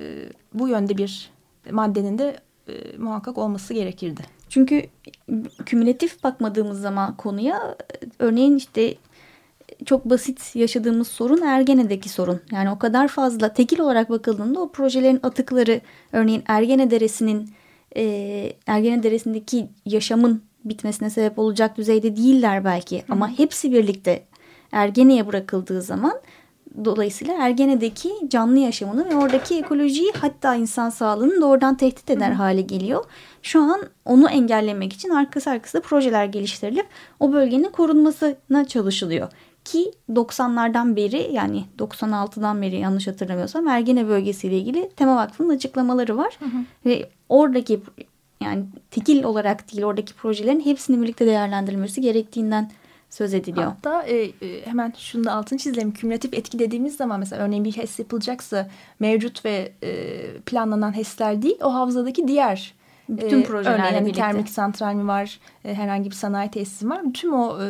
bu 0.55 0.69
yönde 0.69 0.97
bir 0.97 1.31
maddenin 1.71 2.19
de 2.19 2.37
e, 2.69 2.97
muhakkak 2.99 3.39
olması 3.39 3.75
gerekirdi. 3.75 4.23
Çünkü 4.49 4.87
kümülatif 5.67 6.25
bakmadığımız 6.25 6.81
zaman 6.81 7.17
konuya 7.17 7.77
örneğin 8.19 8.57
işte 8.57 8.95
çok 9.87 10.05
basit 10.05 10.57
yaşadığımız 10.57 11.09
sorun 11.09 11.43
Ergene'deki 11.43 12.09
sorun. 12.09 12.41
Yani 12.51 12.71
o 12.71 12.79
kadar 12.79 13.09
fazla 13.09 13.53
tekil 13.53 13.81
olarak 13.81 14.11
bakıldığında 14.11 14.61
o 14.61 14.73
projelerin 14.73 15.21
atıkları 15.23 15.81
örneğin 16.13 16.43
Ergene 16.47 16.91
Deresi'nin 16.91 17.51
e, 17.97 18.53
Ergene 18.67 19.03
Deresi'ndeki 19.03 19.69
yaşamın 19.87 20.43
bitmesine 20.65 21.11
sebep 21.11 21.39
olacak 21.39 21.77
düzeyde 21.77 22.17
değiller 22.17 22.65
belki. 22.65 22.99
Hı. 22.99 23.05
Ama 23.09 23.39
hepsi 23.39 23.73
birlikte 23.73 24.25
Ergene'ye 24.73 25.27
bırakıldığı 25.27 25.83
zaman 25.83 26.21
dolayısıyla 26.85 27.35
Ergene'deki 27.39 28.11
canlı 28.29 28.59
yaşamını 28.59 29.11
ve 29.11 29.17
oradaki 29.17 29.59
ekolojiyi 29.59 30.13
hatta 30.21 30.55
insan 30.55 30.91
sağlığını 30.91 31.41
doğrudan 31.41 31.77
tehdit 31.77 32.11
eder 32.11 32.33
hale 32.33 32.61
geliyor. 32.61 33.05
Şu 33.43 33.61
an 33.63 33.81
onu 34.05 34.31
engellemek 34.31 34.93
için 34.93 35.11
arkası 35.11 35.51
arkasında 35.51 35.83
projeler 35.83 36.25
geliştirilip 36.25 36.87
o 37.21 37.33
bölgenin 37.33 37.71
korunmasına 37.71 38.65
çalışılıyor. 38.65 39.29
Ki 39.65 39.93
90'lardan 40.11 40.97
beri 40.97 41.29
yani 41.33 41.65
96'dan 41.79 42.63
beri 42.63 42.77
yanlış 42.77 43.07
hatırlamıyorsam 43.07 43.69
Ergene 43.69 44.09
bölgesiyle 44.09 44.59
ilgili 44.59 44.91
Tema 44.97 45.17
Vakfı'nın 45.17 45.49
açıklamaları 45.49 46.17
var. 46.17 46.39
Hı 46.39 46.45
hı. 46.45 46.59
Ve 46.87 47.09
oradaki 47.29 47.81
yani 48.41 48.65
tekil 48.91 49.25
olarak 49.25 49.73
değil 49.73 49.83
oradaki 49.83 50.15
projelerin 50.15 50.61
hepsini 50.61 51.03
birlikte 51.03 51.27
değerlendirilmesi 51.27 52.01
gerektiğinden 52.01 52.71
söz 53.13 53.35
ediliyor. 53.35 53.67
Hatta 53.67 54.03
e, 54.03 54.17
e, 54.17 54.67
hemen 54.67 54.93
şunu 54.99 55.25
da 55.25 55.33
altını 55.33 55.59
çizelim. 55.59 55.93
Kümülatif 55.93 56.35
etki 56.35 56.59
dediğimiz 56.59 56.97
zaman 56.97 57.21
mesela 57.21 57.43
örneğin 57.43 57.65
bir 57.65 57.73
HES 57.73 57.99
yapılacaksa 57.99 58.69
mevcut 59.01 59.45
ve 59.45 59.73
e, 59.83 60.21
planlanan 60.47 60.97
HES'ler 60.97 61.43
değil 61.43 61.59
o 61.63 61.75
havzadaki 61.75 62.29
diğer 62.29 62.75
bütün 63.09 63.41
e, 63.41 63.45
projelerle 63.45 63.83
örneğin, 63.83 64.05
birlikte. 64.05 64.21
termik 64.21 64.49
santral 64.49 64.95
mi 64.95 65.09
var, 65.09 65.41
e, 65.65 65.75
herhangi 65.75 66.11
bir 66.11 66.15
sanayi 66.15 66.51
tesisi 66.51 66.91
var. 66.91 67.03
Tüm 67.15 67.35
o 67.35 67.63
e, 67.63 67.69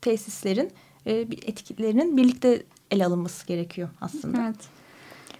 tesislerin 0.00 0.70
e, 1.06 1.12
etkilerinin 1.20 2.16
birlikte 2.16 2.62
ele 2.90 3.06
alınması 3.06 3.46
gerekiyor 3.46 3.88
aslında. 4.00 4.38
Evet. 4.44 4.56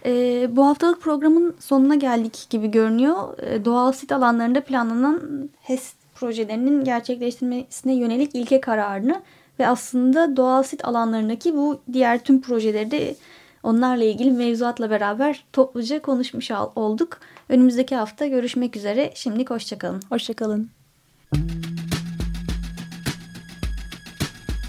E, 0.05 0.55
bu 0.55 0.65
haftalık 0.67 1.01
programın 1.01 1.55
sonuna 1.59 1.95
geldik 1.95 2.47
gibi 2.49 2.71
görünüyor. 2.71 3.39
E, 3.39 3.65
doğal 3.65 3.91
sit 3.91 4.11
alanlarında 4.11 4.61
planlanan 4.63 5.49
HES 5.61 5.93
projelerinin 6.15 6.83
gerçekleştirmesine 6.83 7.95
yönelik 7.95 8.35
ilke 8.35 8.61
kararını 8.61 9.21
ve 9.59 9.67
aslında 9.67 10.37
doğal 10.37 10.63
sit 10.63 10.85
alanlarındaki 10.85 11.55
bu 11.55 11.81
diğer 11.93 12.23
tüm 12.23 12.41
projeleri 12.41 12.91
de 12.91 13.15
onlarla 13.63 14.03
ilgili 14.03 14.31
mevzuatla 14.31 14.89
beraber 14.89 15.45
topluca 15.53 16.01
konuşmuş 16.01 16.51
olduk. 16.75 17.19
Önümüzdeki 17.49 17.95
hafta 17.95 18.27
görüşmek 18.27 18.75
üzere. 18.75 19.11
Şimdilik 19.15 19.49
hoşçakalın. 19.49 20.01
Hoşçakalın. 20.09 20.69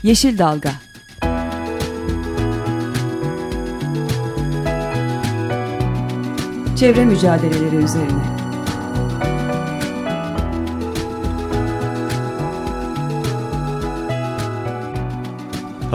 Yeşil 0.02 0.38
Dalga 0.38 0.70
Çevre 6.76 7.04
mücadeleleri 7.04 7.76
üzerine 7.76 8.34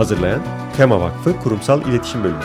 Hazırlayan 0.00 0.42
Tema 0.76 1.00
Vakfı 1.00 1.40
Kurumsal 1.40 1.88
İletişim 1.88 2.24
Bölümü 2.24 2.40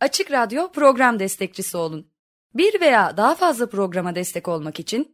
Açık 0.00 0.30
Radyo 0.30 0.72
program 0.72 1.18
destekçisi 1.18 1.76
olun. 1.76 2.10
Bir 2.54 2.80
veya 2.80 3.16
daha 3.16 3.34
fazla 3.34 3.68
programa 3.68 4.14
destek 4.14 4.48
olmak 4.48 4.80
için 4.80 5.13